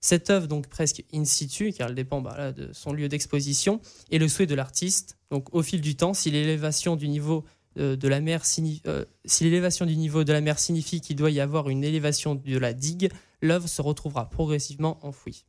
[0.00, 3.80] Cette œuvre, donc presque in situ, car elle dépend bah, là, de son lieu d'exposition,
[4.10, 5.18] est le souhait de l'artiste.
[5.30, 7.44] Donc au fil du temps, si l'élévation du niveau
[7.76, 8.42] de la mer
[8.86, 12.34] euh, si l'élévation du niveau de la mer signifie qu'il doit y avoir une élévation
[12.34, 15.44] de la digue, l'œuvre se retrouvera progressivement enfouie.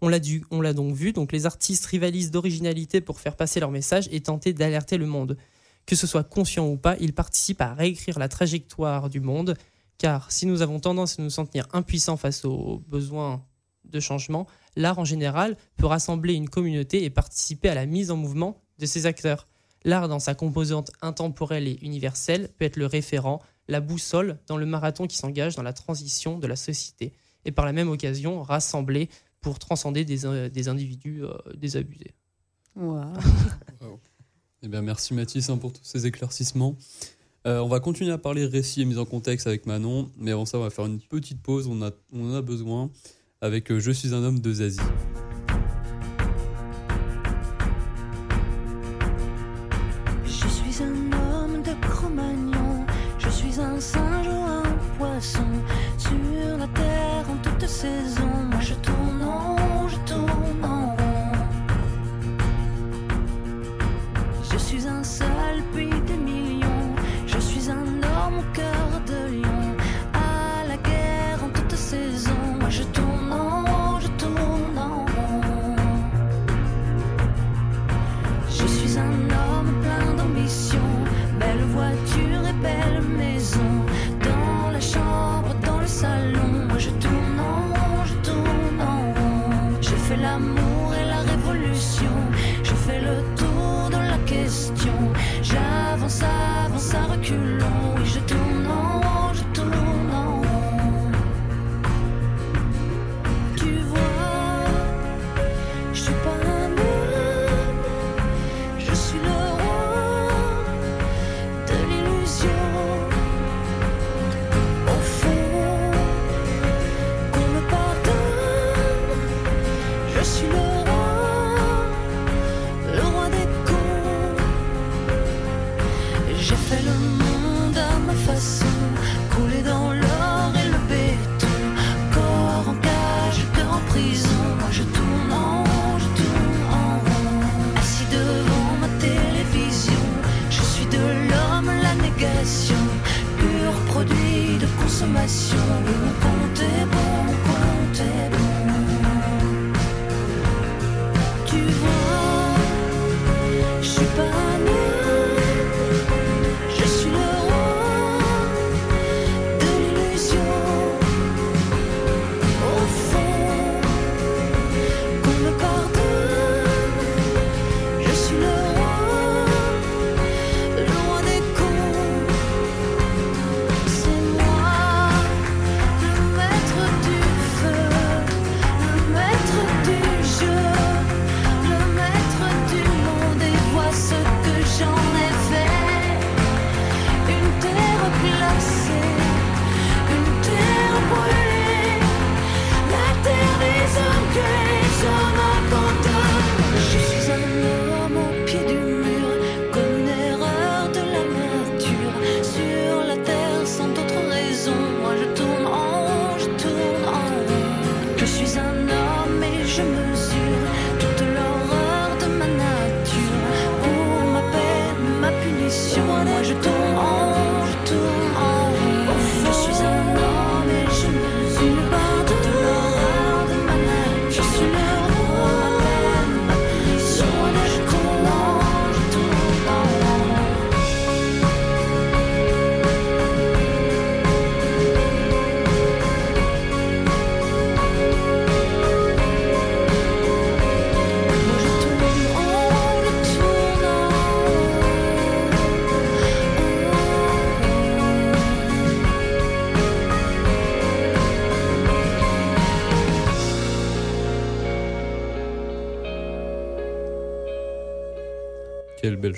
[0.00, 3.58] On l'a, dû- on l'a donc vu, donc les artistes rivalisent d'originalité pour faire passer
[3.58, 5.36] leur message et tenter d'alerter le monde.
[5.86, 9.56] Que ce soit conscient ou pas, ils participent à réécrire la trajectoire du monde,
[9.96, 13.44] car si nous avons tendance à nous sentir impuissants face aux besoins
[13.86, 18.16] de changement, l'art en général peut rassembler une communauté et participer à la mise en
[18.16, 19.48] mouvement de ses acteurs.
[19.84, 24.66] L'art, dans sa composante intemporelle et universelle, peut être le référent, la boussole dans le
[24.66, 27.12] marathon qui s'engage dans la transition de la société,
[27.44, 29.08] et par la même occasion rassembler
[29.40, 32.14] pour transcender des, euh, des individus euh, désabusés.
[34.62, 36.76] Eh bien, merci Mathis hein, pour tous ces éclaircissements.
[37.46, 40.44] Euh, on va continuer à parler récit et mise en contexte avec Manon, mais avant
[40.44, 41.68] ça, on va faire une petite pause.
[41.68, 42.90] On, a, on en a besoin
[43.40, 44.80] avec euh, Je suis un homme de Zazie.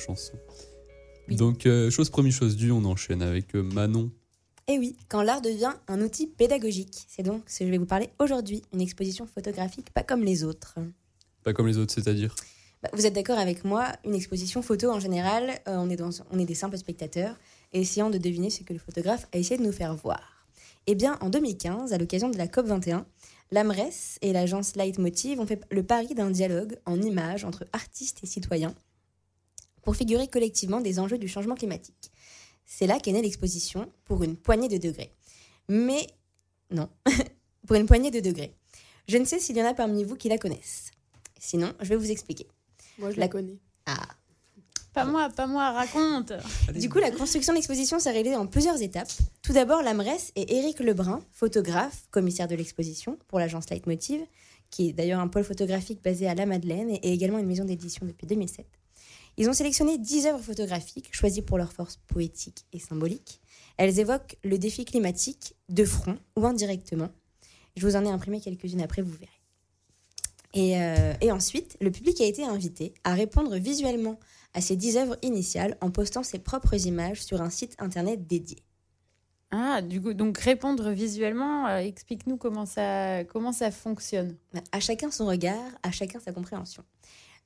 [0.00, 0.38] Chanson.
[1.28, 4.10] Donc, euh, chose première, chose due, on enchaîne avec euh, Manon.
[4.66, 7.04] Et oui, quand l'art devient un outil pédagogique.
[7.08, 10.44] C'est donc ce que je vais vous parler aujourd'hui, une exposition photographique pas comme les
[10.44, 10.78] autres.
[11.42, 12.34] Pas comme les autres, c'est-à-dire?
[12.82, 16.10] Bah, vous êtes d'accord avec moi, une exposition photo en général, euh, on, est dans,
[16.30, 17.36] on est des simples spectateurs,
[17.72, 20.46] et essayant de deviner ce que le photographe a essayé de nous faire voir.
[20.86, 23.04] Eh bien, en 2015, à l'occasion de la COP21,
[23.52, 28.26] l'AMRES et l'agence Leitmotiv ont fait le pari d'un dialogue en images entre artistes et
[28.26, 28.74] citoyens
[29.82, 32.10] pour figurer collectivement des enjeux du changement climatique.
[32.64, 35.12] C'est là qu'est née l'exposition pour une poignée de degrés.
[35.68, 36.06] Mais
[36.70, 36.88] non,
[37.66, 38.54] pour une poignée de degrés.
[39.08, 40.90] Je ne sais s'il y en a parmi vous qui la connaissent.
[41.38, 42.46] Sinon, je vais vous expliquer.
[42.98, 43.58] Moi, je la connais.
[43.86, 44.06] Ah.
[44.92, 46.32] Pas moi, pas moi, raconte.
[46.74, 49.10] Du coup, la construction de l'exposition s'est réalisée en plusieurs étapes.
[49.42, 54.20] Tout d'abord, l'AMRES et Éric Lebrun, photographe, commissaire de l'exposition pour l'agence Leitmotiv,
[54.70, 58.06] qui est d'ailleurs un pôle photographique basé à La Madeleine et également une maison d'édition
[58.06, 58.66] depuis 2007.
[59.40, 63.40] Ils ont sélectionné 10 œuvres photographiques choisies pour leur force poétique et symbolique.
[63.79, 67.09] Elles évoquent le défi climatique de front ou indirectement.
[67.74, 69.31] Je vous en ai imprimé quelques-unes après, vous verrez.
[70.53, 74.20] Et, euh, et ensuite, le public a été invité à répondre visuellement
[74.53, 78.59] à ces 10 œuvres initiales en postant ses propres images sur un site internet dédié.
[79.53, 84.37] Ah, du coup, donc répondre visuellement, euh, explique-nous comment ça, comment ça fonctionne.
[84.70, 86.85] À chacun son regard, à chacun sa compréhension.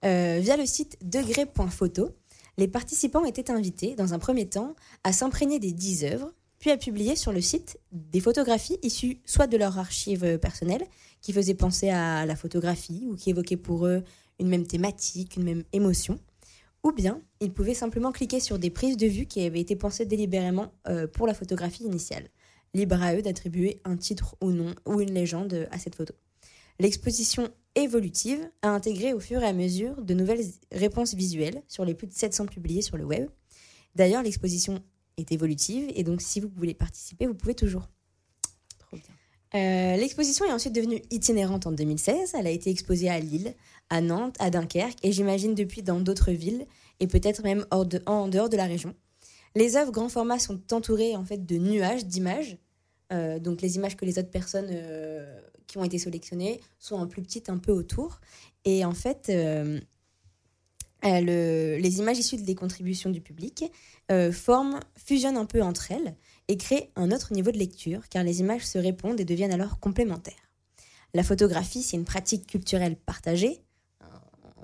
[0.04, 2.10] Euh, via le site degré.photo,
[2.58, 6.76] les participants étaient invités, dans un premier temps, à s'imprégner des 10 œuvres, puis à
[6.76, 10.86] publier sur le site des photographies issues soit de leur archive personnelle,
[11.20, 14.02] qui faisaient penser à la photographie ou qui évoquaient pour eux
[14.38, 16.18] une même thématique, une même émotion,
[16.82, 20.04] ou bien ils pouvaient simplement cliquer sur des prises de vue qui avaient été pensées
[20.04, 22.28] délibérément euh, pour la photographie initiale.
[22.74, 26.14] Libre à eux d'attribuer un titre ou non ou une légende à cette photo.
[26.78, 31.94] L'exposition évolutive a intégré au fur et à mesure de nouvelles réponses visuelles sur les
[31.94, 33.28] plus de 700 publiées sur le web.
[33.94, 34.82] D'ailleurs, l'exposition
[35.16, 37.88] est évolutive et donc si vous voulez participer, vous pouvez toujours.
[39.54, 42.32] Euh, L'exposition est ensuite devenue itinérante en 2016.
[42.36, 43.54] Elle a été exposée à Lille,
[43.88, 46.66] à Nantes, à Dunkerque et j'imagine depuis dans d'autres villes
[47.00, 48.94] et peut-être même hors de- en dehors de la région.
[49.54, 52.58] Les œuvres grand format sont entourées en fait de nuages d'images.
[53.12, 57.06] Euh, donc les images que les autres personnes euh, qui ont été sélectionnées sont en
[57.06, 58.20] plus petites un peu autour.
[58.64, 59.80] Et en fait, euh,
[61.04, 63.64] euh, le- les images issues des contributions du public
[64.10, 64.32] euh,
[64.96, 66.14] fusionnent un peu entre elles
[66.48, 69.78] et créent un autre niveau de lecture car les images se répondent et deviennent alors
[69.80, 70.50] complémentaires.
[71.14, 73.60] La photographie, c'est une pratique culturelle partagée.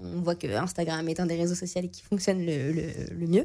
[0.02, 3.44] On voit que Instagram est un des réseaux sociaux qui fonctionne le, mieux.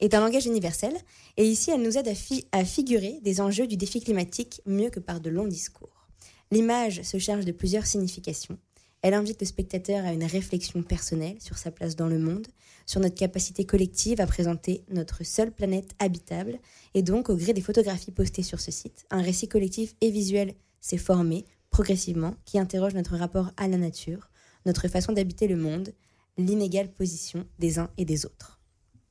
[0.00, 0.94] Est un langage universel
[1.36, 4.90] et ici elle nous aide à, fi- à figurer des enjeux du défi climatique mieux
[4.90, 6.08] que par de longs discours.
[6.50, 8.58] L'image se charge de plusieurs significations.
[9.02, 12.46] Elle invite le spectateur à une réflexion personnelle sur sa place dans le monde,
[12.84, 16.58] sur notre capacité collective à présenter notre seule planète habitable,
[16.92, 20.54] et donc au gré des photographies postées sur ce site, un récit collectif et visuel
[20.80, 24.28] s'est formé progressivement qui interroge notre rapport à la nature,
[24.66, 25.94] notre façon d'habiter le monde,
[26.36, 28.59] l'inégale position des uns et des autres.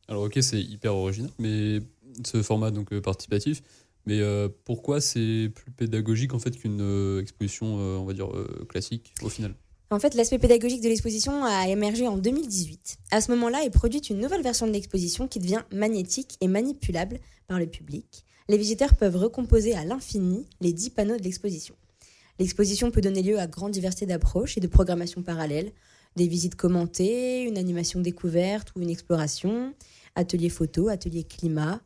[0.10, 1.80] Alors ok, c'est hyper original, mais
[2.26, 3.62] ce format donc euh, participatif.
[4.08, 8.30] Mais euh, pourquoi c'est plus pédagogique en fait qu'une euh, exposition, on va dire
[8.68, 9.54] classique au final?
[9.92, 12.98] En fait, l'aspect pédagogique de l'exposition a émergé en 2018.
[13.12, 17.20] À ce moment-là est produite une nouvelle version de l'exposition qui devient magnétique et manipulable
[17.48, 18.24] par le public.
[18.50, 21.76] Les visiteurs peuvent recomposer à l'infini les 10 panneaux de l'exposition.
[22.40, 25.72] L'exposition peut donner lieu à grande diversité d'approches et de programmations parallèles,
[26.16, 29.74] des visites commentées, une animation découverte ou une exploration,
[30.16, 31.82] atelier photo, atelier climat.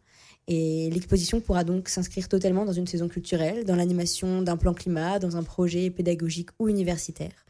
[0.47, 5.19] Et l'exposition pourra donc s'inscrire totalement dans une saison culturelle, dans l'animation d'un plan climat,
[5.19, 7.43] dans un projet pédagogique ou universitaire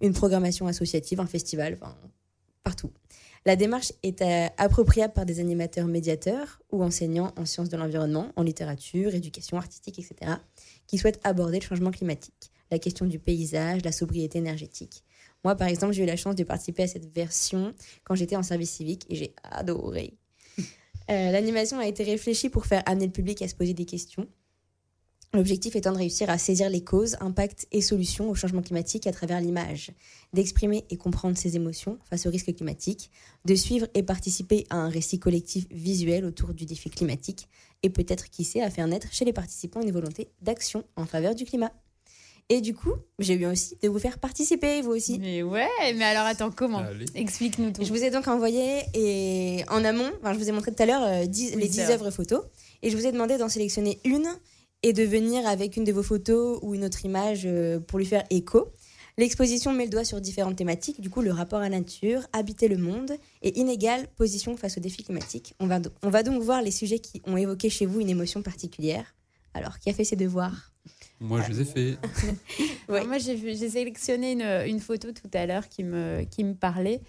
[0.00, 1.78] une programmation associative, un festival,
[2.62, 2.90] partout.
[3.46, 8.32] La démarche est euh, appropriable par des animateurs médiateurs ou enseignants en sciences de l'environnement,
[8.36, 10.32] en littérature, éducation artistique, etc.,
[10.86, 15.04] qui souhaitent aborder le changement climatique, la question du paysage, la sobriété énergétique.
[15.44, 17.72] Moi, par exemple, j'ai eu la chance de participer à cette version
[18.04, 20.14] quand j'étais en service civique et j'ai adoré.
[21.10, 24.28] Euh, L'animation a été réfléchie pour faire amener le public à se poser des questions,
[25.34, 29.12] L'objectif étant de réussir à saisir les causes, impacts et solutions au changement climatique à
[29.12, 29.90] travers l'image,
[30.32, 33.10] d'exprimer et comprendre ses émotions face au risque climatique,
[33.44, 37.46] de suivre et participer à un récit collectif visuel autour du défi climatique,
[37.82, 41.34] et peut-être, qui sait, à faire naître chez les participants une volonté d'action en faveur
[41.34, 41.72] du climat.
[42.50, 45.18] Et du coup, j'ai eu aussi de vous faire participer, vous aussi.
[45.18, 46.82] Mais ouais, mais alors attends, comment
[47.14, 47.84] Explique-nous tout.
[47.84, 50.86] Je vous ai donc envoyé et en amont, enfin, je vous ai montré tout à
[50.86, 51.92] l'heure euh, dix- Oui, les c'est 10 vrai.
[51.94, 52.42] œuvres photos,
[52.82, 54.26] et je vous ai demandé d'en sélectionner une
[54.82, 58.06] et de venir avec une de vos photos ou une autre image euh, pour lui
[58.06, 58.68] faire écho.
[59.18, 62.68] L'exposition met le doigt sur différentes thématiques, du coup le rapport à la nature, habiter
[62.68, 65.54] le monde et inégale position face aux défis climatiques.
[65.60, 68.40] On va, on va donc voir les sujets qui ont évoqué chez vous une émotion
[68.42, 69.14] particulière.
[69.54, 70.72] Alors, qui a fait ses devoirs?
[71.20, 71.98] Moi, je les ai fait.
[72.88, 77.00] Moi, j'ai sélectionné une, une photo tout à l'heure qui me, qui me parlait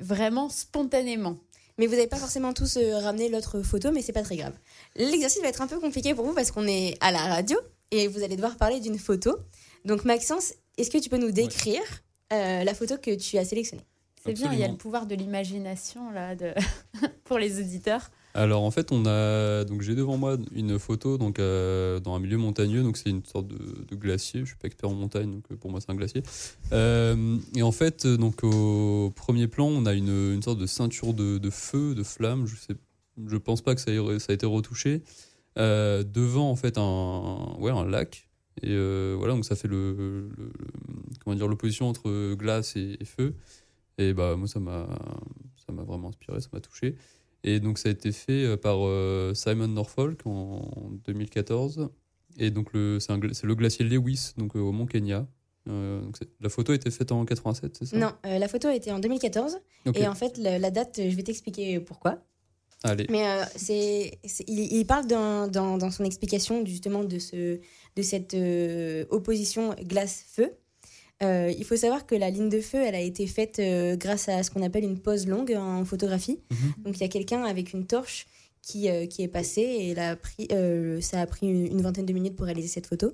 [0.00, 1.38] vraiment spontanément.
[1.78, 4.52] Mais vous n'avez pas forcément tous euh, ramené l'autre photo, mais c'est pas très grave.
[4.96, 7.56] L'exercice va être un peu compliqué pour vous parce qu'on est à la radio
[7.90, 9.38] et vous allez devoir parler d'une photo.
[9.84, 11.80] Donc Maxence, est-ce que tu peux nous décrire
[12.32, 13.84] euh, la photo que tu as sélectionnée?
[14.22, 16.52] C'est bien, il y a le pouvoir de l'imagination là de...
[17.24, 18.10] pour les auditeurs.
[18.32, 22.20] Alors en fait, on a donc j'ai devant moi une photo donc euh, dans un
[22.20, 24.40] milieu montagneux, donc c'est une sorte de, glacier.
[24.40, 26.22] Je suis pas expert en montagne, donc pour moi c'est un glacier.
[26.72, 31.12] Euh, et en fait, donc au premier plan, on a une, une sorte de ceinture
[31.12, 32.46] de, feu, de flamme.
[32.46, 32.74] Je sais,
[33.26, 35.02] je pense pas que ça, ait- ça a été retouché.
[35.58, 38.28] Euh, devant en fait un ouais un lac.
[38.62, 38.76] Et
[39.16, 40.28] voilà, donc ça fait le-
[41.24, 43.34] comment dire l'opposition entre glace et, et feu.
[43.98, 44.86] Et bah moi ça m'a
[45.66, 46.94] ça m'a vraiment inspiré, ça m'a touché.
[47.44, 51.88] Et donc ça a été fait euh, par euh, Simon Norfolk en 2014.
[52.38, 55.26] Et donc le c'est le glacier Lewis donc euh, au Mont Kenya.
[55.68, 57.96] Euh, donc la photo a été faite en 87, c'est ça?
[57.96, 59.58] Non, euh, la photo a été en 2014.
[59.86, 59.98] Ok.
[59.98, 62.22] Et en fait, la, la date, je vais t'expliquer pourquoi.
[62.82, 63.06] Allez.
[63.10, 67.60] Mais euh, c'est, il, il parle dans, dans, dans son explication justement de, ce,
[67.96, 68.34] de cette
[69.10, 70.50] opposition glace-feu.
[71.22, 74.28] Euh, il faut savoir que la ligne de feu, elle a été faite euh, grâce
[74.28, 76.40] à ce qu'on appelle une pause longue en photographie.
[76.78, 78.26] Donc il y a quelqu'un avec une torche
[78.62, 81.82] qui, euh, qui est passé et elle a pris, euh, ça a pris une, une
[81.82, 83.12] vingtaine de minutes pour réaliser cette photo.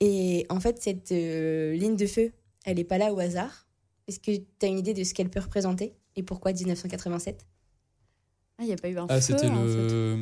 [0.00, 2.32] Et en fait, cette euh, ligne de feu,
[2.64, 3.66] elle n'est pas là au hasard.
[4.08, 7.46] Est-ce que tu as une idée de ce qu'elle peut représenter et pourquoi 1987
[8.58, 10.16] Ah, il n'y a pas eu un Ah, feu c'était en fait.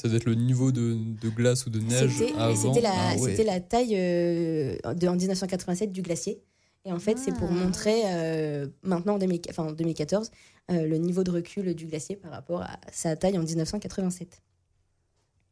[0.00, 2.54] Ça doit être le niveau de, de glace ou de neige C'était avant.
[2.74, 3.44] c'était la, Ah ouais.
[3.44, 6.40] la taille euh, de, en 1987 du glacier.
[6.86, 10.30] Et en fait, c'est pour montrer euh, maintenant en 2000 enfin, en 2014
[10.70, 14.42] euh, le niveau de recul du glacier par rapport à sa taille en 1987.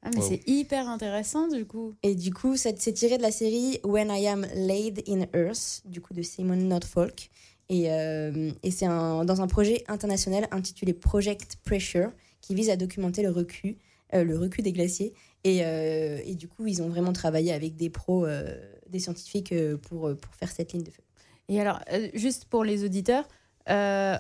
[0.05, 1.95] Ah, mais c'est hyper intéressant du coup.
[2.03, 5.83] Et du coup, c'est c'est tiré de la série When I Am Laid in Earth,
[5.85, 7.31] du coup de Simon Norfolk.
[7.69, 12.77] Et, euh, et c'est un- dans un projet international intitulé Project Pressure qui vise à
[12.77, 13.75] documenter le recul, euh,
[14.13, 15.13] le recul des glaciers.
[15.45, 18.55] Et, euh, et du coup, ils ont vraiment travaillé avec des pros, euh,
[18.89, 21.03] des scientifiques euh, pour, euh, pour faire cette ligne de feu.
[21.49, 23.27] Et alors, euh, juste pour les auditeurs,
[23.69, 24.17] euh,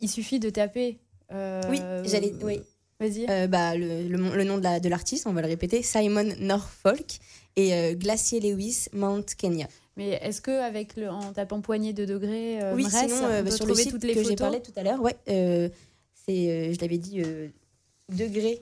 [0.00, 0.98] il suffit de taper.
[1.32, 2.32] euh, Oui, j'allais.
[2.42, 2.60] Oui.
[3.00, 3.26] Vas-y.
[3.28, 6.28] Euh, bah, le, le, le nom de la- de l'artiste, on va le répéter, Simon
[6.40, 7.18] Norfolk
[7.56, 9.66] et euh, Glacier Lewis, Mount Kenya.
[9.96, 13.42] Mais est-ce que avec le, en tapant poignée de degrés, euh, oui, sinon, on euh,
[13.44, 15.68] peut sur le site toutes les que j'ai parlé tout à l'heure, ouais, euh,
[16.26, 17.48] c'est, euh, je l'avais dit, euh,
[18.10, 18.60] degré.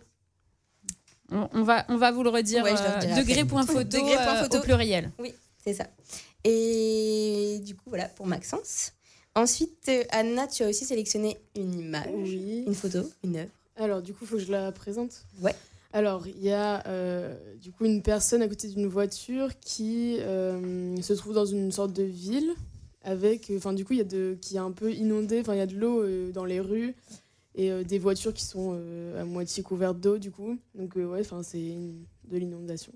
[1.32, 2.64] On, on va, on va vous le redire.
[2.64, 3.44] Ouais, le euh, degré après.
[3.46, 5.10] point photo, Degré point euh, au pluriel.
[5.18, 5.86] Oui, c'est ça.
[6.44, 8.92] Et du coup, voilà pour Maxence.
[9.34, 13.50] Ensuite, euh, Anna, tu as aussi sélectionné une image, une photo, une œuvre.
[13.76, 15.54] Alors, du coup, il faut que je la présente Ouais.
[15.94, 21.00] Alors, il y a euh, du coup une personne à côté d'une voiture qui euh,
[21.02, 22.50] se trouve dans une sorte de ville
[23.04, 25.54] avec, euh, enfin, du coup, il y a de, qui est un peu inondée, enfin,
[25.54, 26.94] il y a de l'eau euh, dans les rues
[27.54, 30.56] et euh, des voitures qui sont euh, à moitié couvertes d'eau, du coup.
[30.74, 32.92] Donc, euh, ouais, enfin, c'est une- de l'inondation.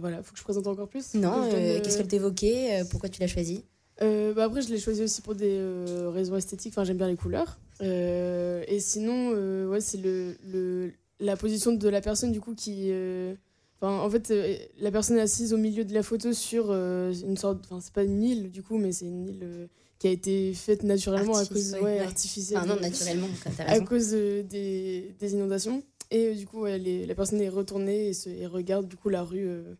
[0.00, 3.64] Voilà, faut que je présente encore plus Non, qu'est-ce qu'elle t'évoquait Pourquoi tu l'as choisie?
[4.02, 6.72] Euh, bah après, je l'ai choisi aussi pour des euh, raisons esthétiques.
[6.72, 7.60] Enfin, j'aime bien les couleurs.
[7.80, 9.30] Euh, et sinon,
[9.68, 12.90] ouais, c'est le, le, la position de la personne du coup qui.
[13.80, 14.32] Enfin, en fait,
[14.80, 17.60] la personne est assise au milieu de la photo sur une sorte.
[17.66, 19.68] Enfin, c'est pas une île du coup, mais c'est une île
[19.98, 21.72] qui a été faite naturellement à cause.
[21.74, 22.58] ouais, Ouais, artificielle.
[22.58, 25.82] Enfin, non, naturellement, comme t'as À cause euh, des, des inondations.
[26.10, 29.08] Et euh, du coup, les- la personne est retournée et, se, et regarde du coup
[29.08, 29.74] la rue euh,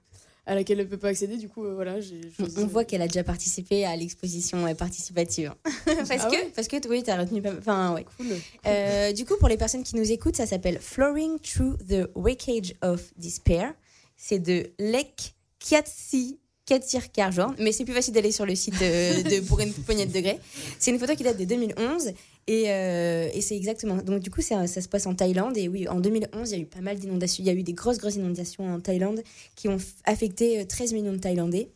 [0.44, 1.36] à laquelle elle peut pas accéder.
[1.36, 2.20] Du coup, euh, voilà, j'ai
[2.56, 5.54] On, voit qu'elle a déjà participé à l'exposition euh, participative.
[5.84, 7.52] parce, Ah que, ouais parce que, oui, t'as retenu pas.
[7.56, 8.04] Enfin, ouais.
[8.16, 8.26] Cool.
[8.66, 12.74] Euh, du coup, pour les personnes qui nous écoutent, ça s'appelle Flooring Through the Wreckage
[12.82, 13.72] of Despair.
[14.16, 16.38] C'est de Lek Kiatsi
[16.68, 20.04] Katir Karjorn, mais c'est plus facile d'aller sur le site de, de- pour une poignée
[20.04, 20.38] de degrés.
[20.78, 22.12] C'est une photo qui date de 2011
[22.46, 23.96] et, euh, et c'est exactement.
[23.96, 26.58] Donc du coup, ça, ça se passe en Thaïlande et oui, en 2011, il y
[26.58, 27.42] a eu pas mal d'inondations.
[27.42, 29.22] Il y a eu des grosses grosses inondations en Thaïlande
[29.56, 31.70] qui ont affecté euh, 13 millions de Thaïlandais.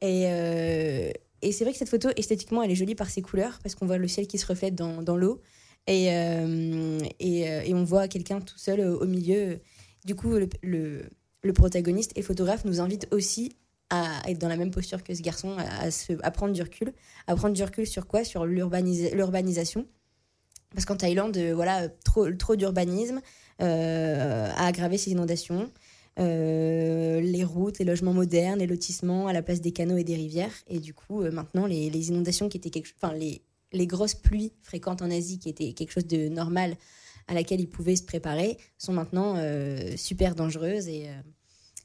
[0.00, 1.10] Et, euh,
[1.42, 3.86] et c'est vrai que cette photo, esthétiquement, elle est jolie par ses couleurs, parce qu'on
[3.86, 5.40] voit le ciel qui se reflète dans, dans l'eau.
[5.86, 9.58] Et, euh, et, euh, et on voit quelqu'un tout seul euh, au milieu.
[10.04, 11.02] Du coup, le, le,
[11.42, 13.52] le protagoniste et photographe nous invite aussi
[13.90, 16.92] à être dans la même posture que ce garçon, à, prendre du recul.
[17.26, 18.24] À prendre du recul sur quoi?
[18.24, 19.86] Sur l'urbanisa- l'urbanisation.
[20.74, 23.20] Parce qu'en Thaïlande, euh, voilà, trop, trop d'urbanisme
[23.62, 25.70] euh, a aggravé ces inondations.
[26.18, 30.16] euh, les routes, les logements modernes, les lotissements à la place des canaux et des
[30.16, 30.52] rivières.
[30.66, 33.40] Et du coup, euh, maintenant, les, les inondations qui étaient quelque enfin, les,
[33.72, 36.76] les grosses pluies fréquentes en Asie, qui étaient quelque chose de normal
[37.28, 40.88] à laquelle ils pouvaient se préparer, sont maintenant euh, super dangereuses.
[40.88, 41.12] Et, euh,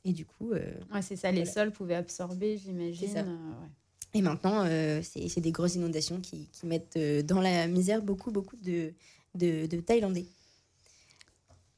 [0.06, 0.52] et du coup.
[0.54, 3.18] euh, Ouais, c'est ça, les sols pouvaient absorber, j'imagine.
[3.18, 3.70] Euh, ouais.
[4.16, 8.02] Et maintenant, euh, c'est c'est des grosses inondations qui, qui mettent euh, dans la misère
[8.02, 8.94] beaucoup, beaucoup de,
[9.36, 10.26] de, de Thaïlandais.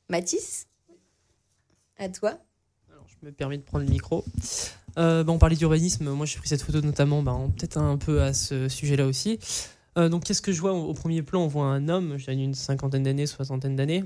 [0.09, 0.67] Mathis
[1.97, 2.37] À toi
[3.07, 4.23] Je me permets de prendre le micro.
[4.97, 6.09] Euh, bah, on parlait d'urbanisme.
[6.11, 9.39] Moi, j'ai pris cette photo notamment, bah, peut-être un peu à ce sujet-là aussi.
[9.97, 11.41] Euh, donc, qu'est-ce que je vois au, au premier plan?
[11.43, 14.03] On voit un homme, je dirais une cinquantaine d'années, soixantaine d'années,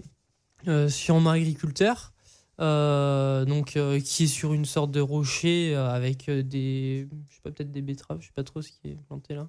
[0.67, 2.13] euh, sûrement agriculteur,
[2.59, 7.41] euh, donc euh, qui est sur une sorte de rocher euh, avec des, je sais
[7.43, 9.47] pas, peut-être des betteraves, je sais pas trop ce qui est planté là.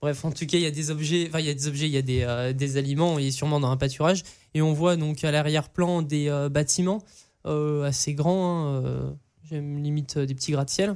[0.00, 1.86] Bref, en tout cas, il y a des objets, enfin, il y a des objets,
[1.86, 4.22] il y a des, des aliments, et sûrement dans un pâturage.
[4.54, 7.02] Et on voit donc à l'arrière-plan des bâtiments
[7.44, 10.94] assez grands, hein, j'aime limite des petits gratte-ciel.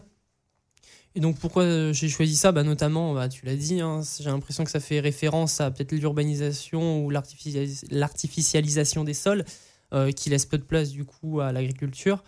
[1.15, 2.53] Et donc pourquoi j'ai choisi ça?
[2.53, 5.93] Bah, Notamment, bah, tu l'as dit, hein, j'ai l'impression que ça fait référence à peut-être
[5.93, 9.45] l'urbanisation ou l'artificialis- l'artificialisation des sols,
[10.17, 12.23] qui laisse peu de place du coup à l'agriculture.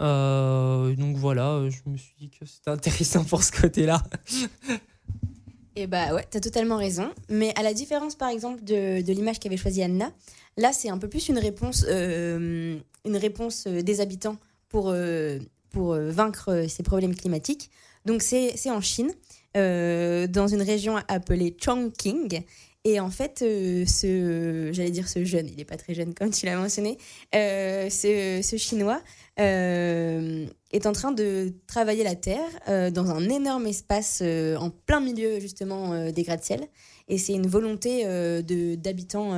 [0.00, 4.02] Euh, donc voilà, euh, je me suis dit que c'était intéressant pour ce côté-là.
[5.76, 7.10] Et bah ouais, t'as totalement raison.
[7.30, 10.12] Mais à la différence, par exemple, de, de l'image qu'avait choisie Anna,
[10.58, 14.36] là, c'est un peu plus une réponse, euh, une réponse euh, des habitants
[14.68, 15.38] pour, euh,
[15.70, 17.70] pour euh, vaincre euh, ces problèmes climatiques.
[18.04, 19.12] Donc, c'est en Chine,
[19.56, 22.42] euh, dans une région appelée Chongqing.
[22.84, 26.30] Et en fait, euh, ce, j'allais dire ce jeune, il n'est pas très jeune comme
[26.30, 26.98] tu l'as mentionné,
[27.32, 29.00] euh, ce, ce chinois
[29.38, 35.38] euh, est en train de travailler la terre dans un énorme espace en plein milieu
[35.38, 36.66] justement des gratte-ciel.
[37.08, 39.32] Et c'est une volonté de- d'habitants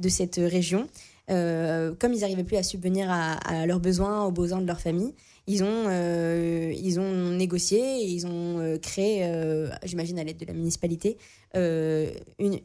[0.00, 0.88] de cette région.
[1.28, 5.14] Comme ils n'arrivaient plus à subvenir à leurs besoins, aux besoins de leur famille,
[5.50, 10.46] ils ont, euh, ils ont négocié ils ont euh, créé, euh, j'imagine à l'aide de
[10.46, 11.18] la municipalité,
[11.54, 12.60] une,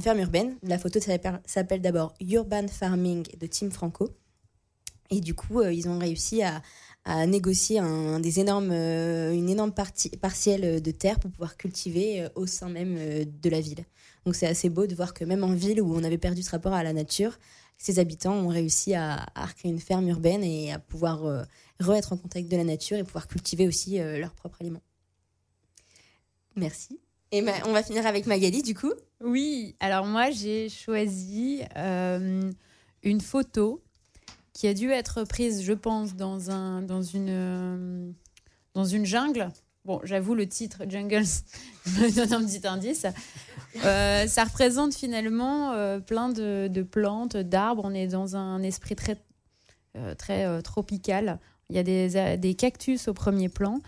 [0.00, 0.56] ferme urbaine.
[0.64, 0.98] La photo
[1.46, 4.10] s'appelle d'abord Urban Farming de Tim Franco.
[5.10, 6.60] Et du coup, ils ont réussi à,
[7.26, 13.60] négocier une énorme partie, partielle de terre pour pouvoir cultiver au sein même de la
[13.60, 13.84] ville.
[14.26, 16.50] Donc c'est assez beau de voir que même en ville où on avait perdu ce
[16.50, 17.38] rapport à la nature,
[17.78, 21.46] ces habitants ont réussi à, à recréer une ferme urbaine et à pouvoir
[21.80, 24.82] re-être en contact de la nature et pouvoir cultiver aussi euh, leurs propres aliments.
[26.56, 26.98] Merci.
[27.30, 28.92] Et ma- on va finir avec Magali du coup.
[29.22, 32.50] Oui, alors moi j'ai choisi euh,
[33.02, 33.82] une photo
[34.52, 38.10] qui a dû être prise, je pense, dans, un, dans, une, euh,
[38.74, 39.50] dans une jungle.
[39.84, 41.22] Bon, j'avoue, le titre Jungles
[41.86, 43.06] me donne un petit indice.
[43.84, 47.82] Euh, ça représente finalement euh, plein de, de plantes, d'arbres.
[47.84, 49.16] On est dans un esprit très,
[49.96, 51.38] euh, très euh, tropical.
[51.70, 53.80] Il y a des, euh, des cactus au premier plan.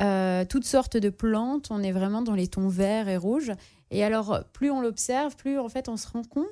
[0.00, 1.68] Euh, toutes sortes de plantes.
[1.70, 3.52] On est vraiment dans les tons verts et rouges.
[3.90, 6.46] Et alors, plus on l'observe, plus en fait on se rend compte.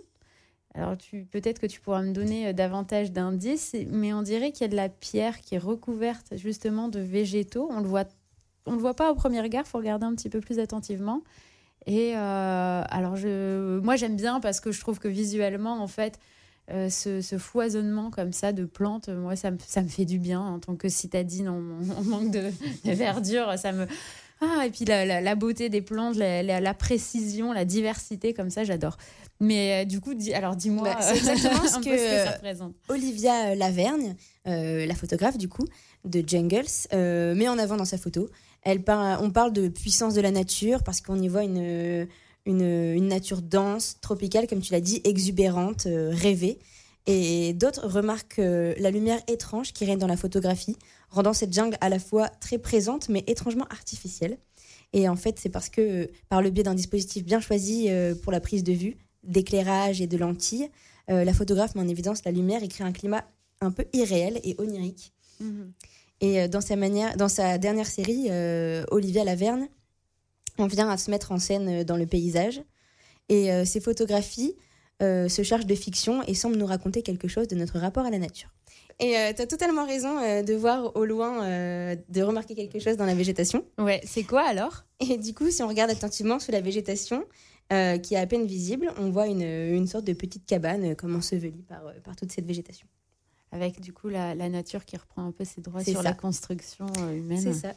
[0.74, 0.94] Alors,
[1.30, 4.68] peut-être que tu pourras me donner euh, davantage d'indices, mais on dirait qu'il y a
[4.68, 7.68] de la pierre qui est recouverte justement de végétaux.
[7.70, 8.04] On le voit,
[8.66, 9.66] on le voit pas au premier regard.
[9.66, 11.22] Faut regarder un petit peu plus attentivement.
[11.86, 13.16] Et alors,
[13.82, 16.18] moi, j'aime bien parce que je trouve que visuellement, en fait,
[16.70, 20.18] euh, ce, ce foisonnement comme ça de plantes, moi, ça me, ça me fait du
[20.18, 21.58] bien en tant que citadine en,
[21.96, 22.50] en manque de,
[22.84, 23.54] de verdure.
[23.58, 23.86] Ça me
[24.42, 28.64] ah, et puis la, la- la beauté des plantes, la, précision, la diversité, comme ça,
[28.64, 28.98] j'adore.
[29.40, 32.74] Mais euh, du coup, dis, alors dis-moi, Bah, c'est exactement ce que, ça représente.
[32.88, 34.14] Olivia Lavergne,
[34.46, 35.64] euh, la photographe du coup
[36.04, 38.28] de Jungles, met en avant dans sa photo.
[38.62, 42.06] Elle par- on parle de puissance de la nature parce qu'on y voit une,
[42.46, 46.58] une, une nature dense, tropicale, comme tu l'as dit, exubérante, euh, rêvée.
[47.06, 50.76] Et d'autres remarquent euh, la lumière étrange qui règne dans la photographie,
[51.10, 54.38] rendant cette jungle à la fois très présente mais étrangement artificielle.
[54.92, 57.88] Et en fait, c'est parce que, euh, par le biais d'un dispositif bien choisi
[58.22, 60.70] pour la prise de vue, d'éclairage et de lentilles,
[61.08, 63.24] la photographe met en évidence la lumière et crée un climat
[63.60, 65.12] un peu irréel et onirique.
[66.20, 69.68] Et euh, dans sa, manière, dans sa dernière série, euh, Olivia Laverne,
[70.58, 72.62] on vient à se mettre en scène euh, dans le paysage.
[73.28, 74.54] Et euh, ces photographies
[75.02, 78.10] euh, se chargent de fiction et semblent nous raconter quelque chose de notre rapport à
[78.10, 78.50] la nature.
[78.98, 82.96] Et tu as totalement raison euh, de voir au loin, euh, de remarquer quelque chose
[82.96, 83.62] dans la végétation.
[83.76, 84.84] Ouais, c'est quoi alors?
[85.00, 87.24] Et du coup, si on regarde attentivement sous la végétation,
[87.74, 90.94] euh, qui est à peine visible, on voit une, une sorte de petite cabane euh,
[90.94, 92.86] comme ensevelie par, euh, par toute cette végétation.
[93.52, 96.02] Avec du coup la, la nature qui reprend un peu ses droits sur ça.
[96.02, 97.40] la construction euh, humaine.
[97.42, 97.74] C'est ça.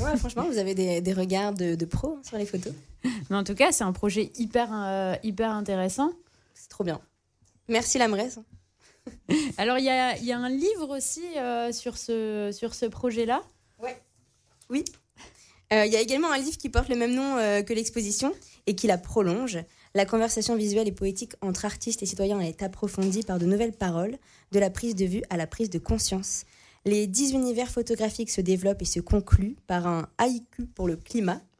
[0.00, 2.72] Ouais, franchement, vous avez des, des regards de, de pro hein, sur les photos.
[3.30, 6.10] Mais en tout cas, c'est un projet hyper, euh, hyper intéressant.
[6.54, 7.00] C'est trop bien.
[7.68, 8.38] Merci Lamresse.
[9.58, 13.42] Alors, il y a, y a un livre aussi euh, sur ce, sur ce projet-là.
[14.68, 14.84] Oui.
[15.72, 18.32] Euh, Il y a également un livre qui porte le même nom que l'exposition
[18.66, 19.58] et qui la prolonge.
[19.94, 24.18] La conversation visuelle et poétique entre artistes et citoyens est approfondie par de nouvelles paroles,
[24.52, 26.44] de la prise de vue à la prise de conscience.
[26.86, 31.40] Les dix univers photographiques se développent et se concluent par un haïku pour le climat.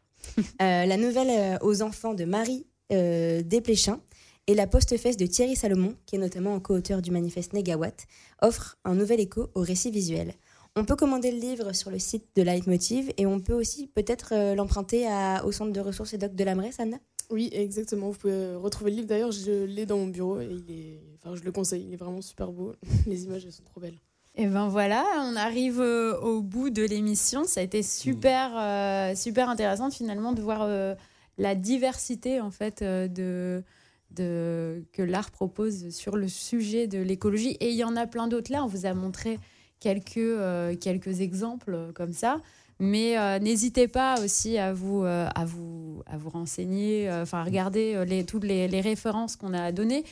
[0.61, 4.01] Euh, la nouvelle euh, aux enfants de Marie euh, Desplechin
[4.49, 8.07] et la postface de Thierry Salomon, qui est notamment co-auteur du manifeste Négawatt,
[8.43, 10.35] offre un nouvel écho au récit visuel.
[10.74, 14.33] On peut commander le livre sur le site de Leitmotiv et on peut aussi peut-être
[14.33, 15.07] euh, l'emprunter
[15.45, 16.99] au centre de ressources et doc de la Mresse, Anna
[17.31, 18.11] Oui, exactement.
[18.11, 19.09] Vous pouvez retrouver le livre.
[19.09, 21.01] D'ailleurs, je l'ai dans mon bureau et il est...
[21.16, 21.85] enfin, je le conseille.
[21.87, 22.74] Il est vraiment super beau.
[23.07, 23.99] Les images, elles sont trop belles.
[24.39, 27.45] Et ben voilà, on arrive euh, au bout de l'émission.
[27.45, 30.95] Ça a été super, euh, super intéressant finalement de voir euh,
[31.39, 33.64] la diversité en fait de,
[34.11, 37.57] de que l'art propose sur le sujet de l'écologie.
[37.61, 38.62] Et il y en a plein d'autres là.
[38.62, 39.39] On vous a montré
[39.80, 42.43] quelques quelques exemples comme ça.
[42.78, 48.24] Mais n'hésitez pas aussi à vous, à vous, à vous renseigner, enfin à regarder les,
[48.24, 50.05] toutes les, les références qu'on a données.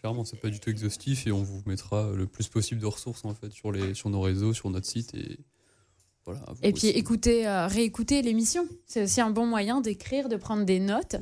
[0.00, 3.24] Clairement, c'est pas du tout exhaustif et on vous mettra le plus possible de ressources
[3.24, 5.38] en fait sur, les, sur nos réseaux, sur notre site et
[6.24, 6.40] voilà.
[6.62, 6.98] Et puis aussi.
[6.98, 8.66] écoutez, euh, réécouter l'émission.
[8.86, 11.14] C'est aussi un bon moyen d'écrire, de prendre des notes.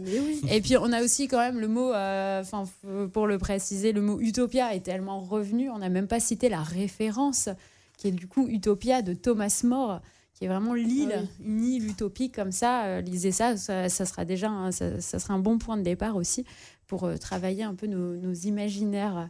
[0.51, 2.65] Et puis on a aussi quand même le mot, euh, enfin
[3.13, 6.63] pour le préciser, le mot utopia est tellement revenu, on n'a même pas cité la
[6.63, 7.51] référence
[7.97, 10.01] qui est du coup Utopia de Thomas More,
[10.35, 12.85] qui est vraiment l'île, Ah une île utopique comme ça.
[12.85, 15.83] Euh, lisez ça, ça, ça sera déjà, un, ça, ça sera un bon point de
[15.83, 16.45] départ aussi
[16.95, 19.29] pour euh, travailler un peu nos, nos imaginaires.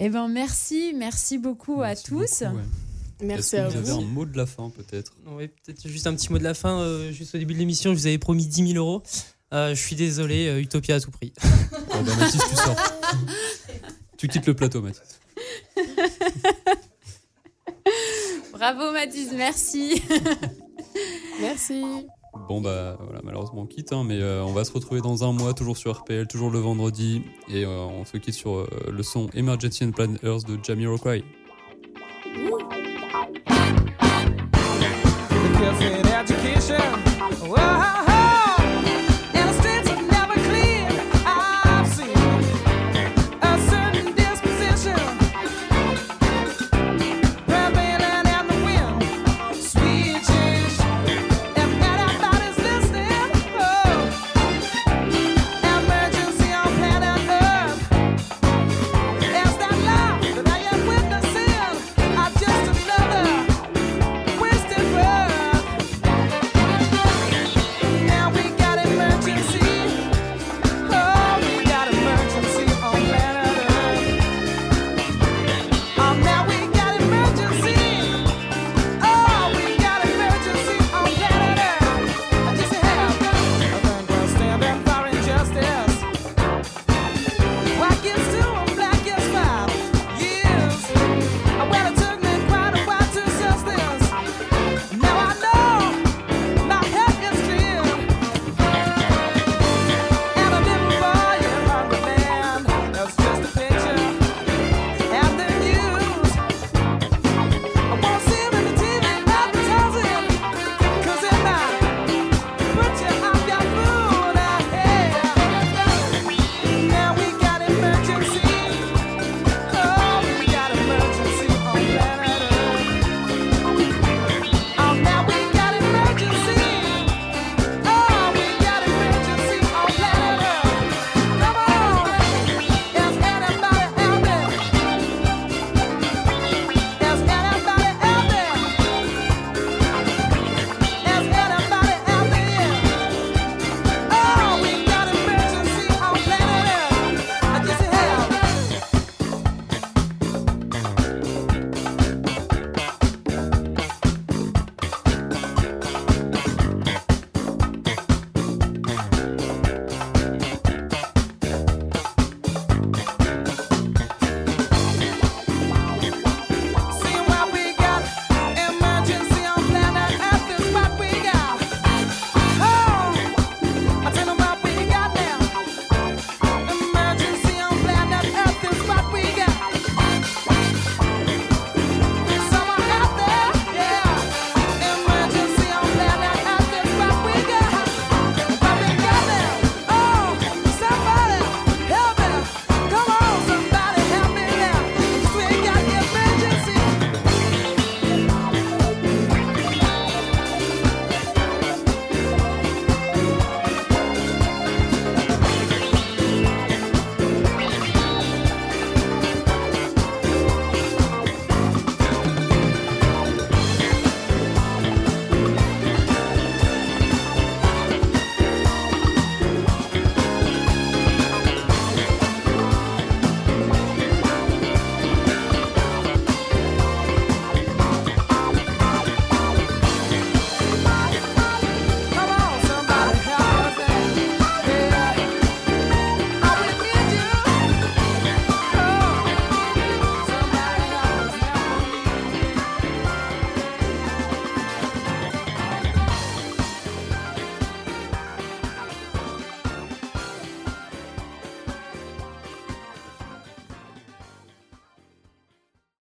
[0.00, 2.42] Eh ben merci, merci beaucoup à tous.
[2.42, 2.62] beaucoup, ouais.
[3.20, 3.98] Merci à que vous avez vous.
[4.00, 5.12] un mot de la fin peut-être?
[5.28, 6.80] Oui, peut-être juste un petit mot de la fin.
[6.80, 9.04] euh, juste au début de l'émission, je vous avais promis 10 000 euros.
[9.54, 11.32] Euh, je suis désolé, euh, Utopia à tout prix.
[11.70, 12.76] Bon, bah, Mathis, tu sors.
[14.18, 15.20] tu quittes le plateau, Mathis.
[18.52, 20.02] Bravo Mathis, merci.
[21.40, 21.84] Merci.
[22.48, 25.32] Bon bah voilà, malheureusement on quitte, hein, mais euh, on va se retrouver dans un
[25.32, 29.02] mois, toujours sur RPL, toujours le vendredi, et euh, on se quitte sur euh, le
[29.02, 31.24] son Emergency and Planet Earth de Jamiroquai.
[36.18, 36.76] Education,